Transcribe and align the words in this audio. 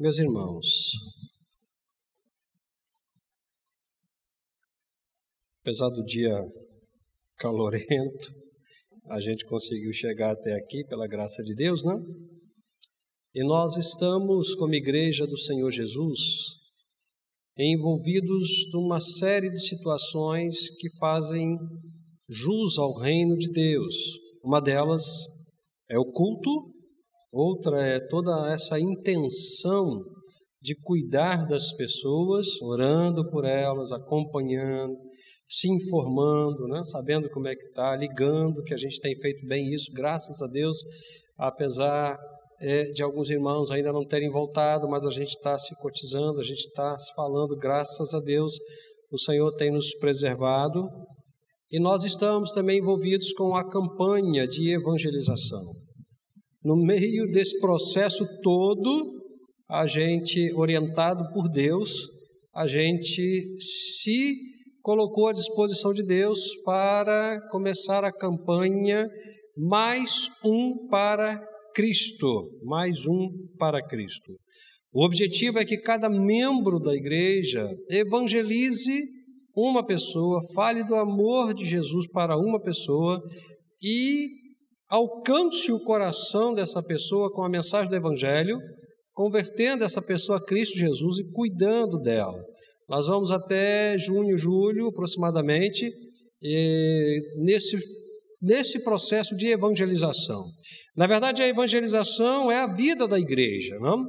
Meus 0.00 0.20
irmãos, 0.20 0.92
apesar 5.60 5.88
do 5.88 6.04
dia 6.04 6.38
calorento, 7.36 8.32
a 9.10 9.18
gente 9.18 9.44
conseguiu 9.46 9.92
chegar 9.92 10.34
até 10.34 10.54
aqui 10.54 10.84
pela 10.84 11.08
graça 11.08 11.42
de 11.42 11.52
Deus, 11.52 11.82
não? 11.82 12.00
E 13.34 13.44
nós 13.44 13.76
estamos, 13.76 14.54
como 14.54 14.72
igreja 14.72 15.26
do 15.26 15.36
Senhor 15.36 15.68
Jesus, 15.72 16.20
envolvidos 17.58 18.70
numa 18.72 19.00
série 19.00 19.50
de 19.50 19.60
situações 19.60 20.70
que 20.78 20.96
fazem 20.96 21.58
jus 22.28 22.78
ao 22.78 22.96
reino 22.96 23.36
de 23.36 23.50
Deus. 23.50 23.96
Uma 24.44 24.60
delas 24.60 25.02
é 25.90 25.98
o 25.98 26.04
culto 26.04 26.77
Outra 27.32 27.82
é 27.82 28.00
toda 28.08 28.52
essa 28.52 28.78
intenção 28.80 30.02
de 30.60 30.74
cuidar 30.82 31.46
das 31.46 31.72
pessoas, 31.72 32.60
orando 32.62 33.28
por 33.30 33.44
elas, 33.44 33.92
acompanhando, 33.92 34.96
se 35.48 35.68
informando, 35.70 36.66
né? 36.66 36.82
sabendo 36.84 37.28
como 37.30 37.48
é 37.48 37.54
que 37.54 37.66
está, 37.66 37.94
ligando, 37.96 38.62
que 38.62 38.74
a 38.74 38.78
gente 38.78 39.00
tem 39.00 39.14
feito 39.20 39.46
bem 39.46 39.72
isso, 39.72 39.90
graças 39.92 40.42
a 40.42 40.46
Deus, 40.46 40.76
apesar 41.38 42.18
é, 42.60 42.90
de 42.90 43.02
alguns 43.02 43.30
irmãos 43.30 43.70
ainda 43.70 43.92
não 43.92 44.04
terem 44.04 44.30
voltado, 44.30 44.88
mas 44.88 45.06
a 45.06 45.10
gente 45.10 45.28
está 45.28 45.56
se 45.56 45.74
cotizando, 45.80 46.40
a 46.40 46.44
gente 46.44 46.60
está 46.60 46.98
se 46.98 47.14
falando, 47.14 47.56
graças 47.56 48.12
a 48.14 48.20
Deus, 48.20 48.52
o 49.10 49.18
Senhor 49.18 49.54
tem 49.56 49.70
nos 49.70 49.94
preservado. 49.98 50.86
E 51.70 51.78
nós 51.78 52.04
estamos 52.04 52.50
também 52.52 52.78
envolvidos 52.78 53.32
com 53.32 53.54
a 53.54 53.68
campanha 53.68 54.46
de 54.46 54.72
evangelização. 54.72 55.87
No 56.64 56.76
meio 56.76 57.30
desse 57.30 57.58
processo 57.60 58.26
todo, 58.42 59.14
a 59.68 59.86
gente, 59.86 60.52
orientado 60.54 61.32
por 61.32 61.48
Deus, 61.48 62.08
a 62.54 62.66
gente 62.66 63.56
se 63.60 64.34
colocou 64.82 65.28
à 65.28 65.32
disposição 65.32 65.92
de 65.92 66.04
Deus 66.04 66.56
para 66.64 67.40
começar 67.50 68.04
a 68.04 68.12
campanha 68.12 69.06
Mais 69.56 70.28
um 70.44 70.88
para 70.88 71.40
Cristo. 71.74 72.50
Mais 72.64 73.06
um 73.06 73.28
para 73.56 73.80
Cristo. 73.86 74.36
O 74.92 75.04
objetivo 75.04 75.58
é 75.58 75.64
que 75.64 75.76
cada 75.76 76.08
membro 76.08 76.80
da 76.80 76.94
igreja 76.94 77.68
evangelize 77.88 79.00
uma 79.54 79.84
pessoa, 79.84 80.40
fale 80.54 80.82
do 80.82 80.96
amor 80.96 81.54
de 81.54 81.66
Jesus 81.66 82.08
para 82.10 82.36
uma 82.36 82.60
pessoa 82.60 83.22
e 83.82 84.26
alcance 84.88 85.70
o 85.70 85.80
coração 85.80 86.54
dessa 86.54 86.82
pessoa 86.82 87.30
com 87.32 87.42
a 87.42 87.48
mensagem 87.48 87.90
do 87.90 87.96
Evangelho, 87.96 88.58
convertendo 89.12 89.84
essa 89.84 90.00
pessoa 90.00 90.38
a 90.38 90.44
Cristo 90.44 90.78
Jesus 90.78 91.18
e 91.18 91.30
cuidando 91.32 91.98
dela. 91.98 92.42
Nós 92.88 93.06
vamos 93.06 93.30
até 93.30 93.98
junho, 93.98 94.38
julho 94.38 94.88
aproximadamente, 94.88 95.90
nesse, 97.36 97.78
nesse 98.40 98.82
processo 98.82 99.36
de 99.36 99.48
evangelização. 99.48 100.44
Na 100.96 101.06
verdade, 101.06 101.42
a 101.42 101.48
evangelização 101.48 102.50
é 102.50 102.60
a 102.60 102.66
vida 102.66 103.06
da 103.06 103.18
igreja, 103.18 103.78
não? 103.78 104.04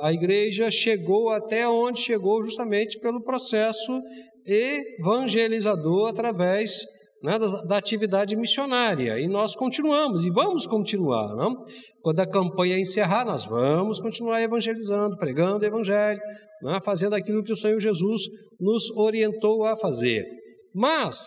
A 0.00 0.12
igreja 0.12 0.70
chegou 0.70 1.30
até 1.30 1.68
onde 1.68 2.00
chegou 2.00 2.42
justamente 2.42 2.98
pelo 2.98 3.22
processo 3.22 4.00
evangelizador 4.44 6.08
através 6.08 6.84
né, 7.26 7.40
da, 7.40 7.46
da, 7.62 7.76
atividade 7.76 8.36
missionária. 8.36 9.18
E 9.18 9.26
nós 9.26 9.56
continuamos 9.56 10.24
e 10.24 10.30
vamos 10.30 10.64
continuar. 10.64 11.34
Não? 11.34 11.56
Quando 12.00 12.20
a 12.20 12.30
campanha 12.30 12.78
encerrar, 12.78 13.24
nós 13.24 13.44
vamos 13.44 13.98
continuar 13.98 14.40
evangelizando, 14.40 15.16
pregando 15.16 15.64
o 15.64 15.66
evangelho, 15.66 16.20
né, 16.62 16.78
fazendo 16.84 17.16
aquilo 17.16 17.42
que 17.42 17.52
o 17.52 17.56
Senhor 17.56 17.80
Jesus 17.80 18.22
nos 18.60 18.90
orientou 18.96 19.64
a 19.64 19.76
fazer. 19.76 20.24
Mas 20.72 21.26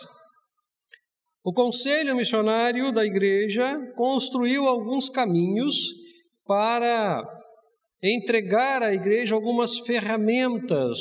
o 1.44 1.52
conselho 1.52 2.16
missionário 2.16 2.90
da 2.92 3.04
igreja 3.04 3.78
construiu 3.94 4.66
alguns 4.66 5.10
caminhos 5.10 5.74
para 6.46 7.22
entregar 8.02 8.82
à 8.82 8.94
igreja 8.94 9.34
algumas 9.34 9.78
ferramentas 9.80 10.98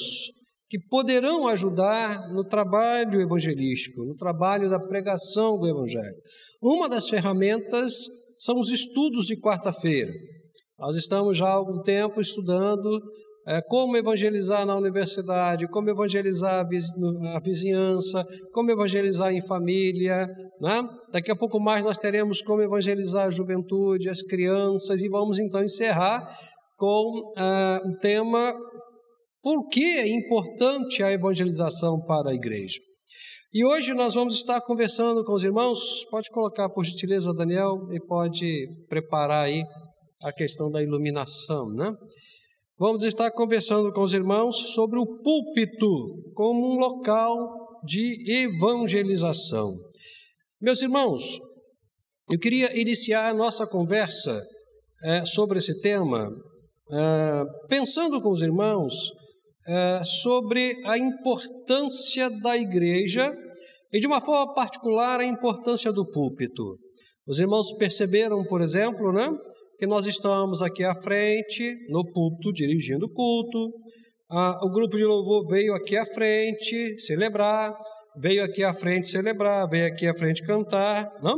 que 0.69 0.77
poderão 0.87 1.47
ajudar 1.47 2.31
no 2.31 2.43
trabalho 2.43 3.19
evangelístico, 3.19 4.05
no 4.05 4.15
trabalho 4.15 4.69
da 4.69 4.79
pregação 4.79 5.57
do 5.57 5.67
Evangelho. 5.67 6.15
Uma 6.61 6.87
das 6.87 7.09
ferramentas 7.09 8.05
são 8.37 8.59
os 8.59 8.69
estudos 8.69 9.25
de 9.25 9.35
quarta-feira. 9.35 10.13
Nós 10.77 10.95
estamos 10.95 11.37
já 11.37 11.47
há 11.47 11.53
algum 11.53 11.81
tempo 11.81 12.21
estudando 12.21 13.01
é, 13.47 13.61
como 13.63 13.97
evangelizar 13.97 14.63
na 14.63 14.77
universidade, 14.77 15.67
como 15.67 15.89
evangelizar 15.89 16.63
a 16.63 17.39
vizinhança, 17.39 18.23
como 18.53 18.69
evangelizar 18.69 19.33
em 19.33 19.45
família. 19.45 20.27
Né? 20.61 20.87
Daqui 21.11 21.31
a 21.31 21.35
pouco 21.35 21.59
mais 21.59 21.83
nós 21.83 21.97
teremos 21.97 22.43
como 22.43 22.61
evangelizar 22.61 23.25
a 23.25 23.31
juventude, 23.31 24.07
as 24.07 24.21
crianças, 24.21 25.01
e 25.01 25.09
vamos 25.09 25.39
então 25.39 25.63
encerrar 25.63 26.29
com 26.77 27.33
uh, 27.35 27.89
um 27.89 27.97
tema 27.97 28.53
por 29.49 29.67
que 29.67 29.97
é 29.97 30.07
importante 30.07 31.01
a 31.01 31.11
evangelização 31.11 31.99
para 32.05 32.29
a 32.29 32.35
igreja? 32.35 32.79
E 33.51 33.65
hoje 33.65 33.95
nós 33.95 34.13
vamos 34.13 34.35
estar 34.35 34.61
conversando 34.61 35.25
com 35.25 35.33
os 35.33 35.43
irmãos. 35.43 36.05
Pode 36.11 36.29
colocar, 36.29 36.69
por 36.69 36.85
gentileza, 36.85 37.33
Daniel, 37.33 37.91
e 37.91 37.99
pode 37.99 38.67
preparar 38.87 39.45
aí 39.45 39.63
a 40.21 40.31
questão 40.31 40.69
da 40.69 40.83
iluminação, 40.83 41.67
né? 41.73 41.91
Vamos 42.77 43.01
estar 43.03 43.31
conversando 43.31 43.91
com 43.91 44.01
os 44.01 44.13
irmãos 44.13 44.55
sobre 44.75 44.99
o 44.99 45.17
púlpito 45.23 46.31
como 46.35 46.71
um 46.71 46.77
local 46.77 47.81
de 47.83 48.31
evangelização. 48.31 49.73
Meus 50.61 50.83
irmãos, 50.83 51.39
eu 52.31 52.37
queria 52.37 52.79
iniciar 52.79 53.29
a 53.29 53.33
nossa 53.33 53.65
conversa 53.65 54.39
é, 55.05 55.25
sobre 55.25 55.57
esse 55.57 55.81
tema, 55.81 56.29
é, 56.91 57.43
pensando 57.67 58.21
com 58.21 58.29
os 58.29 58.43
irmãos 58.43 59.17
é, 59.69 60.03
sobre 60.03 60.75
a 60.83 60.97
importância 60.97 62.27
da 62.41 62.57
igreja 62.57 63.31
e, 63.93 63.99
de 63.99 64.07
uma 64.07 64.19
forma 64.19 64.51
particular, 64.55 65.19
a 65.19 65.25
importância 65.25 65.93
do 65.93 66.09
púlpito. 66.09 66.75
Os 67.27 67.37
irmãos 67.39 67.71
perceberam, 67.77 68.43
por 68.45 68.61
exemplo, 68.61 69.13
né, 69.13 69.29
que 69.77 69.85
nós 69.85 70.07
estamos 70.07 70.63
aqui 70.63 70.83
à 70.83 70.95
frente, 70.99 71.75
no 71.87 72.03
púlpito, 72.11 72.51
dirigindo 72.51 73.05
o 73.05 73.13
culto. 73.13 73.71
Ah, 74.31 74.57
o 74.63 74.71
grupo 74.71 74.97
de 74.97 75.05
louvor 75.05 75.45
veio 75.47 75.75
aqui 75.75 75.95
à 75.95 76.05
frente 76.15 76.99
celebrar, 76.99 77.71
veio 78.19 78.43
aqui 78.43 78.63
à 78.63 78.73
frente 78.73 79.07
celebrar, 79.07 79.69
veio 79.69 79.85
aqui 79.85 80.07
à 80.07 80.15
frente 80.15 80.41
cantar. 80.47 81.07
Não? 81.21 81.35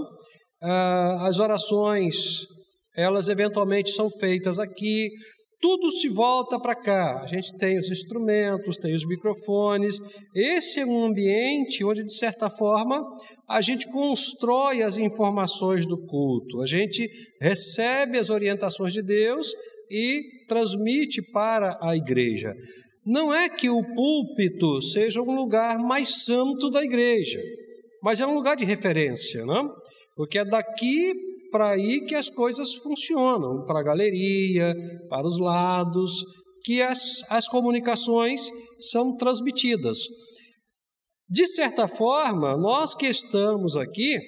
Ah, 0.64 1.28
as 1.28 1.38
orações, 1.38 2.46
elas 2.96 3.28
eventualmente 3.28 3.92
são 3.92 4.10
feitas 4.10 4.58
aqui 4.58 5.10
tudo 5.62 5.92
se 5.92 6.10
volta 6.10 6.60
para 6.60 6.76
cá. 6.76 7.22
A 7.22 7.28
gente 7.28 7.56
tem 7.58 7.80
os 7.80 7.88
instrumentos, 7.90 8.78
tem 8.78 8.96
os 8.96 9.06
microfones. 9.06 10.00
Esse 10.36 10.80
é 10.80 10.86
um 10.86 11.06
ambiente 11.06 11.84
onde, 11.86 12.04
de 12.04 12.14
certa 12.14 12.50
forma, 12.50 13.06
a 13.48 13.62
gente 13.62 13.88
constrói 13.88 14.82
as 14.82 14.98
informações 14.98 15.86
do 15.86 15.98
culto, 16.08 16.62
a 16.62 16.66
gente 16.66 17.08
recebe 17.40 18.18
as 18.18 18.30
orientações 18.30 18.92
de 18.92 19.04
Deus 19.04 19.54
e 19.90 20.22
transmite 20.48 21.22
para 21.22 21.78
a 21.82 21.96
igreja. 21.96 22.54
Não 23.06 23.34
é 23.34 23.48
que 23.48 23.70
o 23.70 23.84
púlpito 23.96 24.82
seja 24.82 25.22
um 25.22 25.36
lugar 25.36 25.78
mais 25.80 26.24
santo 26.24 26.70
da 26.70 26.84
igreja, 26.84 27.42
mas 28.02 28.20
é 28.20 28.26
um 28.26 28.34
lugar 28.34 28.56
de 28.56 28.66
referência, 28.66 29.46
não? 29.46 29.72
Porque 30.16 30.40
é 30.40 30.46
daqui 30.46 31.14
para 31.52 31.72
aí 31.72 32.06
que 32.06 32.16
as 32.16 32.30
coisas 32.30 32.74
funcionam, 32.76 33.66
para 33.66 33.80
a 33.80 33.84
galeria, 33.84 34.74
para 35.10 35.28
os 35.28 35.38
lados, 35.38 36.12
que 36.64 36.82
as, 36.82 37.30
as 37.30 37.48
comunicações 37.48 38.50
são 38.92 39.18
transmitidas. 39.18 39.98
De 41.30 41.46
certa 41.48 41.88
forma, 41.88 42.58
nós 42.58 42.96
que 42.96 43.06
estamos 43.06 43.76
aqui, 43.76 44.20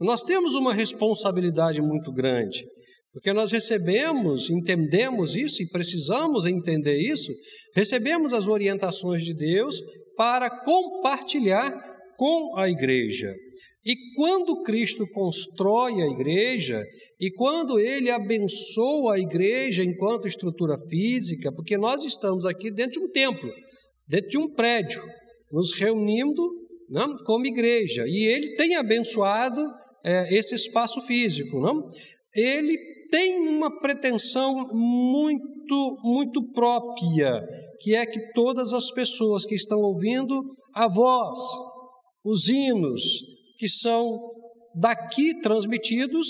nós 0.00 0.22
temos 0.22 0.54
uma 0.54 0.72
responsabilidade 0.72 1.80
muito 1.80 2.12
grande, 2.12 2.64
porque 3.12 3.32
nós 3.32 3.50
recebemos, 3.50 4.50
entendemos 4.50 5.34
isso 5.34 5.62
e 5.62 5.68
precisamos 5.68 6.44
entender 6.44 6.98
isso, 6.98 7.32
recebemos 7.74 8.32
as 8.32 8.46
orientações 8.46 9.22
de 9.22 9.34
Deus 9.34 9.80
para 10.16 10.50
compartilhar 10.64 11.72
com 12.16 12.58
a 12.58 12.68
igreja. 12.68 13.34
E 13.86 13.94
quando 14.16 14.62
Cristo 14.62 15.06
constrói 15.12 16.02
a 16.02 16.08
igreja, 16.08 16.82
e 17.20 17.30
quando 17.30 17.78
ele 17.78 18.10
abençoa 18.10 19.14
a 19.14 19.18
igreja 19.20 19.84
enquanto 19.84 20.26
estrutura 20.26 20.76
física, 20.88 21.52
porque 21.52 21.78
nós 21.78 22.02
estamos 22.02 22.44
aqui 22.44 22.68
dentro 22.68 23.00
de 23.00 23.06
um 23.06 23.08
templo, 23.12 23.48
dentro 24.08 24.28
de 24.28 24.38
um 24.38 24.52
prédio, 24.52 25.00
nos 25.52 25.72
reunindo 25.72 26.42
não, 26.88 27.14
como 27.24 27.46
igreja, 27.46 28.02
e 28.08 28.26
ele 28.26 28.56
tem 28.56 28.74
abençoado 28.74 29.60
é, 30.04 30.34
esse 30.34 30.56
espaço 30.56 31.00
físico. 31.02 31.60
Não? 31.60 31.88
Ele 32.34 32.76
tem 33.08 33.38
uma 33.38 33.78
pretensão 33.78 34.66
muito, 34.74 35.96
muito 36.02 36.42
própria, 36.52 37.40
que 37.80 37.94
é 37.94 38.04
que 38.04 38.32
todas 38.32 38.72
as 38.72 38.90
pessoas 38.90 39.44
que 39.44 39.54
estão 39.54 39.78
ouvindo 39.78 40.42
a 40.74 40.88
voz, 40.88 41.38
os 42.24 42.48
hinos 42.48 43.35
que 43.58 43.68
são 43.68 44.18
daqui 44.74 45.40
transmitidos, 45.40 46.28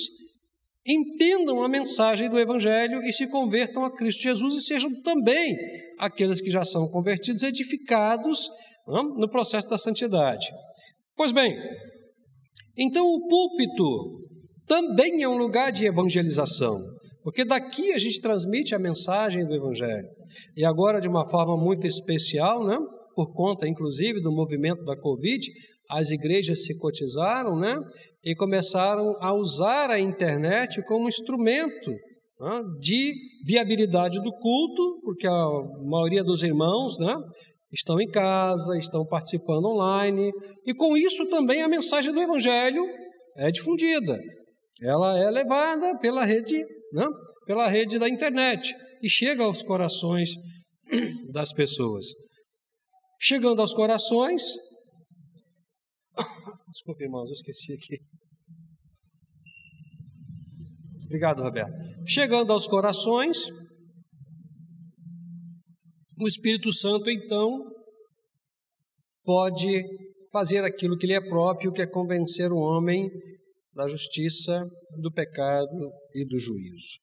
entendam 0.87 1.63
a 1.63 1.69
mensagem 1.69 2.31
do 2.31 2.39
Evangelho 2.39 3.01
e 3.03 3.13
se 3.13 3.29
convertam 3.29 3.85
a 3.85 3.95
Cristo 3.95 4.23
Jesus 4.23 4.55
e 4.55 4.61
sejam 4.61 4.91
também 5.03 5.57
aqueles 5.99 6.41
que 6.41 6.51
já 6.51 6.65
são 6.65 6.89
convertidos 6.89 7.43
edificados 7.43 8.49
não, 8.87 9.17
no 9.17 9.29
processo 9.29 9.69
da 9.69 9.77
santidade. 9.77 10.47
Pois 11.17 11.33
bem, 11.33 11.57
então 12.79 13.05
o 13.05 13.27
púlpito 13.27 14.21
também 14.67 15.23
é 15.23 15.29
um 15.29 15.39
lugar 15.39 15.73
de 15.73 15.87
evangelização, 15.87 16.79
porque 17.23 17.45
daqui 17.45 17.93
a 17.93 17.99
gente 17.99 18.21
transmite 18.21 18.75
a 18.75 18.79
mensagem 18.79 19.45
do 19.45 19.55
Evangelho. 19.55 20.09
E 20.57 20.65
agora, 20.65 21.01
de 21.01 21.09
uma 21.09 21.27
forma 21.29 21.57
muito 21.57 21.87
especial, 21.87 22.65
né, 22.65 22.79
por 23.15 23.33
conta 23.33 23.67
inclusive 23.67 24.21
do 24.21 24.31
movimento 24.31 24.85
da 24.85 24.97
Covid, 24.97 25.51
as 25.91 26.11
igrejas 26.11 26.65
se 26.65 26.77
cotizaram 26.79 27.57
né, 27.59 27.77
e 28.25 28.35
começaram 28.35 29.17
a 29.21 29.33
usar 29.33 29.91
a 29.91 30.01
internet 30.01 30.83
como 30.85 31.09
instrumento 31.09 31.91
né, 32.41 32.63
de 32.81 33.15
viabilidade 33.45 34.21
do 34.21 34.33
culto, 34.33 35.01
porque 35.03 35.27
a 35.27 35.47
maioria 35.85 36.25
dos 36.25 36.43
irmãos 36.43 36.99
né, 36.99 37.15
estão 37.73 38.01
em 38.01 38.09
casa, 38.09 38.79
estão 38.79 39.05
participando 39.07 39.67
online, 39.67 40.31
e 40.65 40.75
com 40.75 40.97
isso 40.97 41.27
também 41.27 41.63
a 41.63 41.69
mensagem 41.69 42.13
do 42.13 42.21
Evangelho 42.21 42.83
é 43.37 43.51
difundida. 43.51 44.19
Ela 44.83 45.19
é 45.19 45.31
levada 45.31 45.99
pela 46.01 46.25
rede, 46.25 46.59
né, 46.93 47.07
pela 47.47 47.69
rede 47.69 47.99
da 47.99 48.09
internet 48.09 48.75
e 49.03 49.09
chega 49.09 49.45
aos 49.45 49.63
corações 49.63 50.31
das 51.33 51.53
pessoas. 51.53 52.07
Chegando 53.21 53.63
aos 53.63 53.73
corações, 53.73 54.43
Desculpe, 56.73 57.05
irmãos, 57.05 57.29
eu 57.29 57.35
esqueci 57.35 57.73
aqui. 57.73 57.99
Obrigado, 61.05 61.43
Roberto. 61.43 61.73
Chegando 62.07 62.53
aos 62.53 62.67
corações, 62.67 63.47
o 66.19 66.27
Espírito 66.27 66.73
Santo, 66.73 67.11
então, 67.11 67.65
pode 69.25 69.83
fazer 70.33 70.65
aquilo 70.65 70.97
que 70.97 71.07
lhe 71.07 71.15
é 71.15 71.21
próprio, 71.21 71.73
que 71.73 71.83
é 71.83 71.87
convencer 71.87 72.51
o 72.51 72.59
homem 72.59 73.09
da 73.75 73.87
justiça, 73.87 74.65
do 75.01 75.13
pecado 75.13 75.93
e 76.15 76.27
do 76.27 76.39
juízo. 76.39 76.99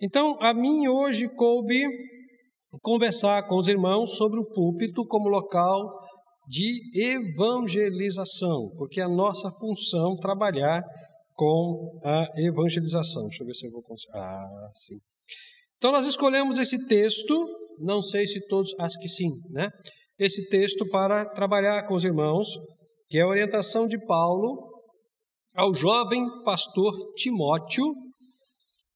Então, 0.00 0.36
a 0.40 0.52
mim 0.52 0.88
hoje 0.88 1.28
coube 1.28 1.82
conversar 2.82 3.46
com 3.48 3.56
os 3.56 3.68
irmãos 3.68 4.16
sobre 4.16 4.38
o 4.38 4.52
púlpito 4.52 5.06
como 5.06 5.28
local 5.28 6.05
de 6.46 6.80
evangelização, 6.94 8.70
porque 8.78 9.00
é 9.00 9.04
a 9.04 9.08
nossa 9.08 9.50
função 9.50 10.16
trabalhar 10.16 10.82
com 11.34 12.00
a 12.04 12.26
evangelização. 12.36 13.28
Deixa 13.28 13.42
eu 13.42 13.46
ver 13.46 13.54
se 13.54 13.66
eu 13.66 13.72
vou 13.72 13.82
conseguir. 13.82 14.16
Ah, 14.16 14.70
sim. 14.72 14.98
Então 15.76 15.92
nós 15.92 16.06
escolhemos 16.06 16.56
esse 16.58 16.88
texto, 16.88 17.34
não 17.78 18.00
sei 18.00 18.26
se 18.26 18.40
todos, 18.46 18.74
acho 18.78 18.98
que 18.98 19.08
sim, 19.08 19.30
né? 19.50 19.70
Esse 20.18 20.48
texto 20.48 20.88
para 20.88 21.26
trabalhar 21.26 21.86
com 21.86 21.94
os 21.94 22.04
irmãos, 22.04 22.48
que 23.08 23.18
é 23.18 23.22
a 23.22 23.28
orientação 23.28 23.86
de 23.86 23.98
Paulo 24.06 24.72
ao 25.54 25.74
jovem 25.74 26.24
pastor 26.44 26.94
Timóteo. 27.14 27.84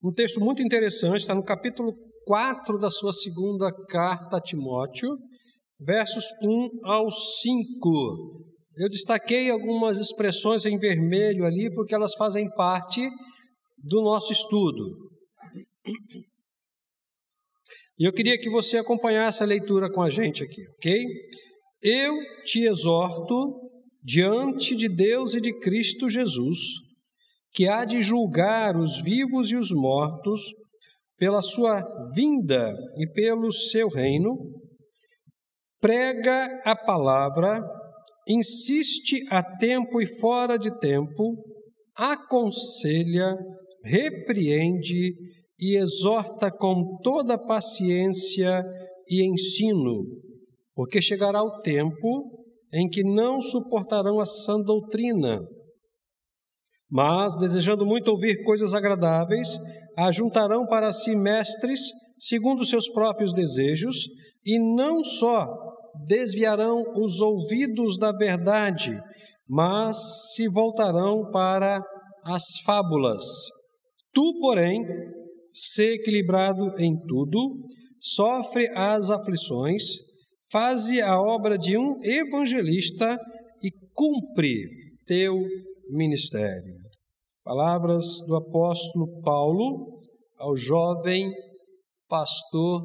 Um 0.02 0.12
texto 0.12 0.40
muito 0.40 0.62
interessante, 0.62 1.20
está 1.20 1.34
no 1.34 1.44
capítulo 1.44 1.92
4 2.24 2.78
da 2.78 2.88
sua 2.88 3.12
segunda 3.12 3.70
carta 3.86 4.38
a 4.38 4.40
Timóteo 4.40 5.10
versos 5.80 6.24
1 6.42 6.80
ao 6.84 7.10
5. 7.10 8.44
Eu 8.76 8.88
destaquei 8.88 9.50
algumas 9.50 9.98
expressões 9.98 10.64
em 10.66 10.78
vermelho 10.78 11.44
ali 11.44 11.72
porque 11.74 11.94
elas 11.94 12.14
fazem 12.16 12.48
parte 12.54 13.08
do 13.78 14.02
nosso 14.02 14.32
estudo. 14.32 15.10
E 17.98 18.04
eu 18.06 18.12
queria 18.12 18.38
que 18.38 18.48
você 18.48 18.78
acompanhasse 18.78 19.42
a 19.42 19.46
leitura 19.46 19.90
com 19.90 20.00
a 20.00 20.08
gente 20.08 20.42
aqui, 20.42 20.62
ok? 20.76 21.04
Eu 21.82 22.14
te 22.44 22.60
exorto 22.60 23.70
diante 24.02 24.74
de 24.74 24.88
Deus 24.88 25.34
e 25.34 25.40
de 25.40 25.58
Cristo 25.60 26.08
Jesus, 26.08 26.58
que 27.52 27.68
há 27.68 27.84
de 27.84 28.02
julgar 28.02 28.76
os 28.76 29.02
vivos 29.02 29.50
e 29.50 29.56
os 29.56 29.70
mortos 29.70 30.40
pela 31.18 31.42
sua 31.42 31.82
vinda 32.14 32.74
e 32.96 33.06
pelo 33.12 33.52
seu 33.52 33.88
reino 33.88 34.38
prega 35.80 36.60
a 36.64 36.76
palavra, 36.76 37.60
insiste 38.28 39.26
a 39.30 39.42
tempo 39.42 40.00
e 40.00 40.06
fora 40.06 40.58
de 40.58 40.78
tempo, 40.78 41.36
aconselha, 41.96 43.36
repreende 43.84 45.14
e 45.58 45.76
exorta 45.76 46.50
com 46.50 46.98
toda 47.02 47.38
paciência 47.38 48.62
e 49.08 49.26
ensino, 49.26 50.04
porque 50.74 51.02
chegará 51.02 51.42
o 51.42 51.60
tempo 51.60 52.44
em 52.72 52.88
que 52.88 53.02
não 53.02 53.40
suportarão 53.40 54.20
a 54.20 54.26
sã 54.26 54.60
doutrina, 54.60 55.40
mas, 56.90 57.36
desejando 57.36 57.86
muito 57.86 58.08
ouvir 58.08 58.42
coisas 58.42 58.74
agradáveis, 58.74 59.56
ajuntarão 59.96 60.66
para 60.66 60.92
si 60.92 61.14
mestres 61.14 61.82
segundo 62.18 62.64
seus 62.64 62.88
próprios 62.88 63.32
desejos, 63.32 63.96
e 64.44 64.58
não 64.58 65.04
só 65.04 65.46
desviarão 66.06 66.82
os 66.96 67.20
ouvidos 67.20 67.98
da 67.98 68.12
verdade, 68.12 68.98
mas 69.48 70.32
se 70.32 70.48
voltarão 70.48 71.30
para 71.30 71.82
as 72.24 72.60
fábulas. 72.64 73.24
Tu, 74.12 74.38
porém, 74.40 74.84
se 75.52 75.94
equilibrado 75.94 76.74
em 76.78 76.96
tudo, 77.06 77.66
sofre 78.00 78.68
as 78.74 79.10
aflições, 79.10 79.82
faze 80.50 81.00
a 81.00 81.20
obra 81.20 81.58
de 81.58 81.76
um 81.76 81.98
evangelista 82.02 83.18
e 83.62 83.70
cumpre 83.92 84.68
teu 85.06 85.34
ministério. 85.90 86.74
Palavras 87.44 88.24
do 88.28 88.36
apóstolo 88.36 89.20
Paulo 89.22 90.00
ao 90.38 90.56
jovem 90.56 91.32
pastor 92.08 92.82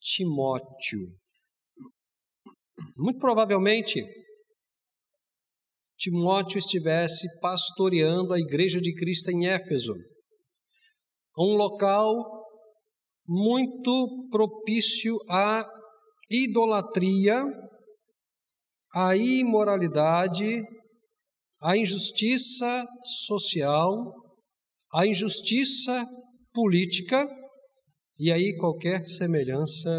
Timóteo. 0.00 1.14
Muito 2.96 3.18
provavelmente, 3.18 4.02
Timóteo 5.98 6.58
estivesse 6.58 7.26
pastoreando 7.40 8.32
a 8.32 8.40
igreja 8.40 8.80
de 8.80 8.94
Cristo 8.94 9.30
em 9.30 9.46
Éfeso, 9.46 9.94
um 11.38 11.56
local 11.56 12.40
muito 13.28 14.28
propício 14.30 15.16
à 15.28 15.64
idolatria, 16.30 17.44
à 18.94 19.14
imoralidade, 19.14 20.62
à 21.62 21.76
injustiça 21.76 22.86
social, 23.26 24.14
à 24.92 25.06
injustiça 25.06 26.04
política, 26.52 27.28
e 28.20 28.30
aí 28.30 28.54
qualquer 28.58 29.08
semelhança 29.08 29.90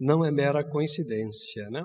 não 0.00 0.24
é 0.24 0.32
mera 0.32 0.68
coincidência, 0.68 1.70
né? 1.70 1.84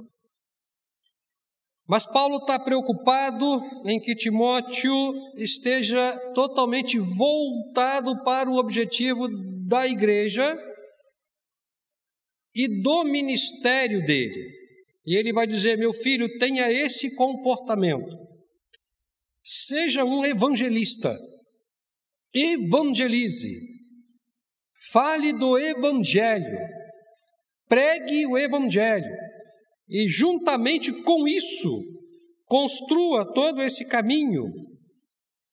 Mas 1.88 2.03
Paulo 2.12 2.38
está 2.38 2.58
preocupado 2.58 3.62
em 3.86 4.00
que 4.00 4.15
Timóteo 4.15 5.13
esteja 5.38 6.18
totalmente 6.34 6.98
voltado 6.98 8.24
para 8.24 8.50
o 8.50 8.58
objetivo 8.58 9.27
da 9.68 9.88
igreja 9.88 10.58
e 12.56 12.82
do 12.82 13.03
ministério 13.03 14.03
dele. 14.03 14.51
E 15.06 15.15
ele 15.15 15.32
vai 15.32 15.46
dizer: 15.46 15.77
meu 15.77 15.94
filho, 15.94 16.39
tenha 16.39 16.72
esse 16.72 17.15
comportamento. 17.15 18.18
Seja 19.44 20.03
um 20.03 20.25
evangelista. 20.25 21.15
Evangelize. 22.34 23.79
Fale 24.91 25.34
do 25.34 25.58
evangelho 25.58 26.79
pregue 27.69 28.25
o 28.25 28.38
Evangelho 28.38 29.15
e, 29.88 30.10
juntamente 30.10 30.91
com 31.03 31.27
isso, 31.27 31.79
construa 32.46 33.31
todo 33.31 33.62
esse 33.62 33.88
caminho 33.88 34.43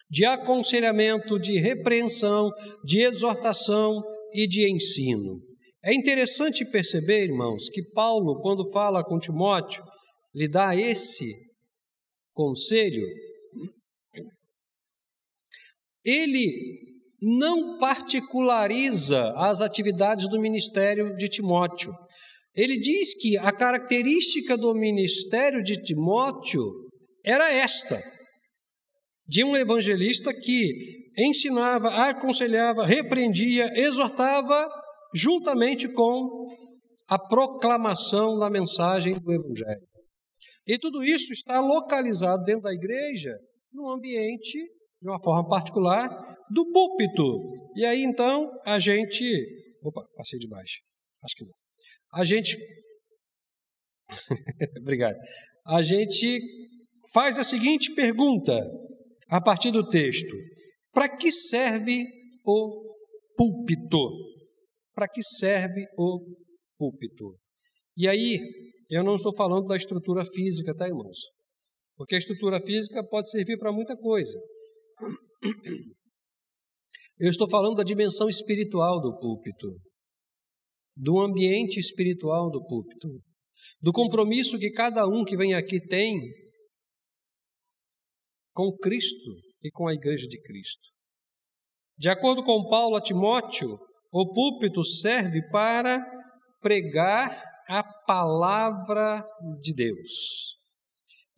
de 0.09 0.25
aconselhamento, 0.25 1.39
de 1.39 1.59
repreensão, 1.59 2.49
de 2.83 3.01
exortação 3.01 4.03
e 4.33 4.49
de 4.49 4.71
ensino. 4.73 5.43
É 5.85 5.95
interessante 5.95 6.65
perceber, 6.65 7.25
irmãos, 7.25 7.69
que 7.69 7.83
Paulo, 7.93 8.41
quando 8.41 8.71
fala 8.73 9.05
com 9.05 9.19
Timóteo, 9.19 9.85
lhe 10.35 10.49
dá 10.49 10.75
esse 10.75 11.31
conselho. 12.33 13.07
Ele 16.05 16.86
não 17.21 17.79
particulariza 17.79 19.33
as 19.37 19.61
atividades 19.61 20.29
do 20.29 20.41
ministério 20.41 21.17
de 21.17 21.29
Timóteo. 21.29 21.93
Ele 22.55 22.79
diz 22.79 23.15
que 23.21 23.37
a 23.39 23.53
característica 23.53 24.57
do 24.57 24.75
ministério 24.75 25.63
de 25.63 25.83
Timóteo 25.83 26.89
era 27.25 27.53
esta: 27.53 27.99
de 29.27 29.45
um 29.45 29.57
evangelista 29.57 30.33
que 30.33 31.11
ensinava, 31.19 31.89
aconselhava, 32.09 32.85
repreendia, 32.85 33.71
exortava, 33.75 34.69
juntamente 35.15 35.89
com 35.89 36.47
a 37.09 37.19
proclamação 37.19 38.39
da 38.39 38.51
mensagem 38.51 39.13
do 39.19 39.33
Evangelho. 39.33 39.87
E 40.67 40.79
tudo 40.79 41.05
isso 41.05 41.33
está 41.33 41.61
localizado 41.61 42.43
dentro 42.43 42.63
da 42.63 42.73
igreja, 42.73 43.31
no 43.73 43.91
ambiente, 43.91 44.59
de 45.01 45.09
uma 45.09 45.21
forma 45.21 45.49
particular, 45.49 46.36
do 46.51 46.71
púlpito. 46.71 47.53
E 47.75 47.85
aí 47.85 48.03
então 48.03 48.51
a 48.65 48.79
gente. 48.79 49.25
Opa, 49.83 50.03
passei 50.17 50.39
de 50.39 50.49
baixo. 50.49 50.81
Acho 51.23 51.35
que 51.37 51.45
não. 51.45 51.55
A 52.13 52.25
gente. 52.25 52.57
Obrigado. 54.81 55.17
A 55.67 55.83
gente 55.83 56.41
faz 57.13 57.39
a 57.39 57.45
seguinte 57.45 57.95
pergunta 57.95 58.55
a 59.29 59.41
partir 59.41 59.71
do 59.71 59.89
texto: 59.89 60.37
Para 60.93 61.09
que 61.09 61.31
serve 61.31 62.05
o 62.45 62.95
púlpito? 63.37 64.11
Para 64.95 65.09
que 65.09 65.23
serve 65.23 65.85
o 65.97 66.25
púlpito? 66.79 67.37
E 67.97 68.09
aí, 68.09 68.39
eu 68.91 69.03
não 69.03 69.15
estou 69.15 69.35
falando 69.35 69.67
da 69.67 69.77
estrutura 69.77 70.25
física, 70.25 70.75
tá, 70.75 70.87
irmãos? 70.87 71.19
Porque 71.97 72.15
a 72.15 72.19
estrutura 72.19 72.61
física 72.61 73.03
pode 73.09 73.31
servir 73.31 73.59
para 73.59 73.73
muita 73.73 73.97
coisa. 73.97 74.39
Eu 77.19 77.31
estou 77.31 77.49
falando 77.49 77.77
da 77.77 77.83
dimensão 77.83 78.29
espiritual 78.29 79.01
do 79.01 79.19
púlpito, 79.19 79.69
do 80.95 81.19
ambiente 81.19 81.79
espiritual 81.79 82.51
do 82.51 82.65
púlpito, 82.67 83.09
do 83.81 83.93
compromisso 83.93 84.59
que 84.59 84.71
cada 84.71 85.07
um 85.07 85.25
que 85.25 85.37
vem 85.37 85.55
aqui 85.55 85.81
tem 85.81 86.15
com 88.53 88.71
Cristo 88.77 89.31
e 89.63 89.71
com 89.71 89.89
a 89.89 89.95
igreja 89.95 90.27
de 90.27 90.41
Cristo. 90.43 90.89
De 91.97 92.11
acordo 92.11 92.45
com 92.45 92.69
Paulo 92.69 92.97
a 92.97 93.01
Timóteo, 93.01 93.79
o 94.13 94.33
púlpito 94.33 94.85
serve 94.85 95.41
para 95.51 96.05
pregar 96.61 97.43
a 97.69 97.83
palavra 97.83 99.27
de 99.61 99.75
Deus. 99.75 100.57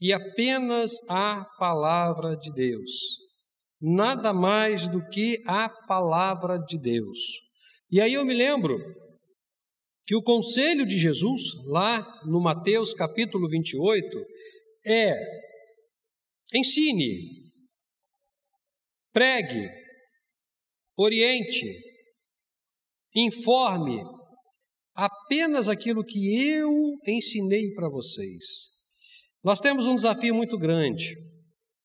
E 0.00 0.12
apenas 0.12 0.92
a 1.08 1.44
palavra 1.58 2.37
de 2.37 2.52
Deus. 2.52 3.27
Nada 3.80 4.32
mais 4.32 4.88
do 4.88 5.06
que 5.08 5.42
a 5.47 5.68
palavra 5.68 6.58
de 6.58 6.78
Deus. 6.78 7.18
E 7.90 8.00
aí 8.00 8.12
eu 8.12 8.25
me 8.25 8.35
lembro 8.35 8.76
que 10.04 10.16
o 10.16 10.23
conselho 10.23 10.87
de 10.87 10.99
Jesus, 10.99 11.42
lá 11.66 12.02
no 12.25 12.40
Mateus 12.40 12.92
capítulo 12.92 13.49
28, 13.49 14.06
é 14.87 15.14
ensine, 16.54 17.52
pregue, 19.12 19.68
oriente, 20.97 21.78
informe 23.14 24.00
apenas 24.94 25.68
aquilo 25.68 26.04
que 26.04 26.50
eu 26.50 26.70
ensinei 27.06 27.73
para 27.75 27.88
vocês. 27.88 28.70
Nós 29.44 29.61
temos 29.61 29.87
um 29.87 29.94
desafio 29.94 30.35
muito 30.35 30.58
grande, 30.58 31.14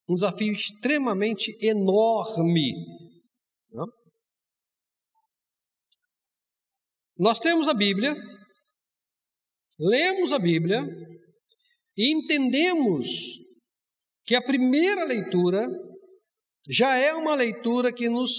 um 0.07 0.15
desafio 0.15 0.53
extremamente 0.53 1.55
enorme. 1.61 2.73
Não? 3.71 3.87
Nós 7.17 7.39
temos 7.39 7.67
a 7.67 7.73
Bíblia, 7.73 8.13
lemos 9.79 10.31
a 10.33 10.39
Bíblia 10.39 10.81
e 11.95 12.11
entendemos 12.11 13.07
que 14.25 14.35
a 14.35 14.41
primeira 14.41 15.05
leitura 15.05 15.67
já 16.69 16.95
é 16.95 17.13
uma 17.13 17.35
leitura 17.35 17.93
que 17.93 18.09
nos 18.09 18.31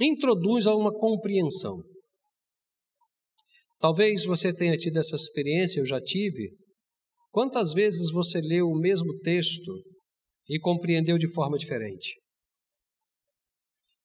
introduz 0.00 0.66
a 0.66 0.74
uma 0.74 0.92
compreensão. 0.92 1.76
Talvez 3.78 4.24
você 4.24 4.54
tenha 4.54 4.76
tido 4.76 4.98
essa 4.98 5.16
experiência, 5.16 5.80
eu 5.80 5.86
já 5.86 6.00
tive. 6.00 6.50
Quantas 7.30 7.72
vezes 7.72 8.12
você 8.12 8.40
leu 8.40 8.66
o 8.66 8.78
mesmo 8.78 9.18
texto 9.20 9.72
e 10.50 10.58
compreendeu 10.58 11.16
de 11.16 11.32
forma 11.32 11.56
diferente? 11.56 12.20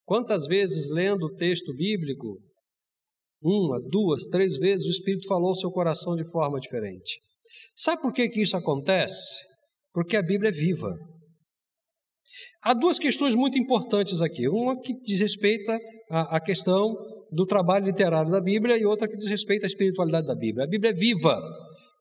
Quantas 0.06 0.46
vezes, 0.46 0.88
lendo 0.90 1.26
o 1.26 1.36
texto 1.36 1.74
bíblico, 1.74 2.38
uma, 3.42 3.82
duas, 3.82 4.26
três 4.28 4.56
vezes, 4.56 4.86
o 4.86 4.92
Espírito 4.92 5.28
falou 5.28 5.50
ao 5.50 5.56
seu 5.56 5.72
coração 5.72 6.16
de 6.16 6.24
forma 6.32 6.60
diferente? 6.60 7.20
Sabe 7.74 8.02
por 8.02 8.14
que, 8.14 8.30
que 8.30 8.42
isso 8.42 8.56
acontece? 8.56 9.56
porque 9.96 10.18
a 10.18 10.22
Bíblia 10.22 10.50
é 10.50 10.52
viva. 10.52 10.94
Há 12.62 12.74
duas 12.74 13.00
questões 13.00 13.34
muito 13.34 13.58
importantes 13.58 14.22
aqui. 14.22 14.50
Uma 14.50 14.78
que 14.82 14.94
diz 15.02 15.22
respeito 15.22 15.72
à, 16.12 16.38
questão 16.42 16.94
do 17.32 17.46
trabalho 17.46 17.86
literário 17.86 18.30
da 18.30 18.42
Bíblia 18.42 18.78
e 18.78 18.86
outra 18.86 19.08
que 19.08 19.16
diz 19.16 19.30
respeito 19.30 19.64
à 19.64 19.68
espiritualidade 19.68 20.28
da 20.28 20.36
Bíblia. 20.36 20.66
A 20.66 20.68
Bíblia 20.68 20.92
é 20.92 20.94
viva, 20.94 21.40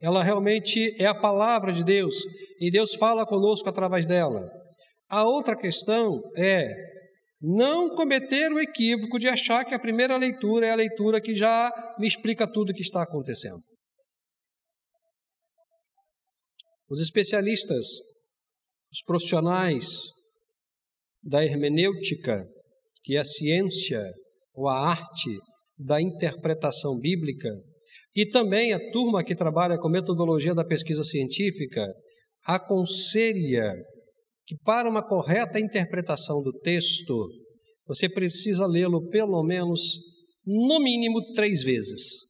ela 0.05 0.23
realmente 0.23 0.95
é 1.01 1.07
a 1.07 1.15
palavra 1.15 1.73
de 1.73 1.83
Deus 1.83 2.15
e 2.61 2.71
Deus 2.71 2.95
fala 2.95 3.25
conosco 3.25 3.71
através 3.71 4.05
dela. 4.05 4.51
A 5.09 5.25
outra 5.25 5.57
questão 5.57 6.21
é 6.37 6.69
não 7.41 7.95
cometer 7.95 8.53
o 8.53 8.61
equívoco 8.61 9.19
de 9.19 9.29
achar 9.29 9.65
que 9.65 9.75
a 9.75 9.79
primeira 9.79 10.19
leitura 10.19 10.67
é 10.67 10.73
a 10.73 10.77
leitura 10.77 11.23
que 11.23 11.35
já 11.35 11.73
me 11.99 12.07
explica 12.07 12.47
tudo 12.47 12.69
o 12.69 12.75
que 12.75 12.83
está 12.83 13.03
acontecendo. 13.03 13.63
Os 16.91 17.01
especialistas, 17.01 17.87
os 18.93 19.01
profissionais 19.07 19.87
da 21.23 21.43
hermenêutica, 21.43 22.47
que 23.03 23.17
é 23.17 23.21
a 23.21 23.25
ciência 23.25 24.05
ou 24.53 24.69
a 24.69 24.87
arte 24.87 25.39
da 25.79 25.99
interpretação 25.99 26.99
bíblica, 27.01 27.49
e 28.15 28.27
também 28.27 28.73
a 28.73 28.93
turma 28.93 29.25
que 29.25 29.35
trabalha 29.35 29.79
com 29.79 29.89
metodologia 29.89 30.55
da 30.55 30.65
pesquisa 30.65 31.03
científica, 31.03 31.87
aconselha 32.45 33.75
que 34.47 34.57
para 34.63 34.89
uma 34.89 35.03
correta 35.03 35.59
interpretação 35.59 36.43
do 36.43 36.53
texto, 36.61 37.29
você 37.87 38.09
precisa 38.09 38.67
lê-lo 38.67 39.09
pelo 39.09 39.43
menos, 39.43 39.81
no 40.47 40.79
mínimo, 40.79 41.33
três 41.35 41.63
vezes. 41.63 42.21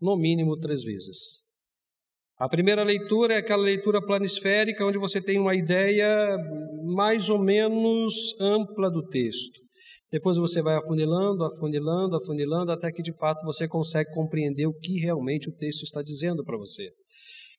No 0.00 0.16
mínimo, 0.16 0.58
três 0.58 0.82
vezes. 0.82 1.50
A 2.38 2.48
primeira 2.48 2.82
leitura 2.82 3.34
é 3.34 3.36
aquela 3.36 3.62
leitura 3.62 4.00
planisférica, 4.00 4.86
onde 4.86 4.98
você 4.98 5.20
tem 5.20 5.38
uma 5.38 5.54
ideia 5.54 6.38
mais 6.94 7.28
ou 7.28 7.38
menos 7.38 8.14
ampla 8.40 8.90
do 8.90 9.06
texto. 9.08 9.60
Depois 10.12 10.36
você 10.36 10.60
vai 10.60 10.76
afunilando, 10.76 11.44
afunilando, 11.44 12.16
afunilando, 12.16 12.72
até 12.72 12.90
que 12.90 13.02
de 13.02 13.12
fato 13.12 13.44
você 13.44 13.68
consegue 13.68 14.12
compreender 14.12 14.66
o 14.66 14.74
que 14.74 14.98
realmente 14.98 15.48
o 15.48 15.56
texto 15.56 15.84
está 15.84 16.02
dizendo 16.02 16.44
para 16.44 16.58
você. 16.58 16.90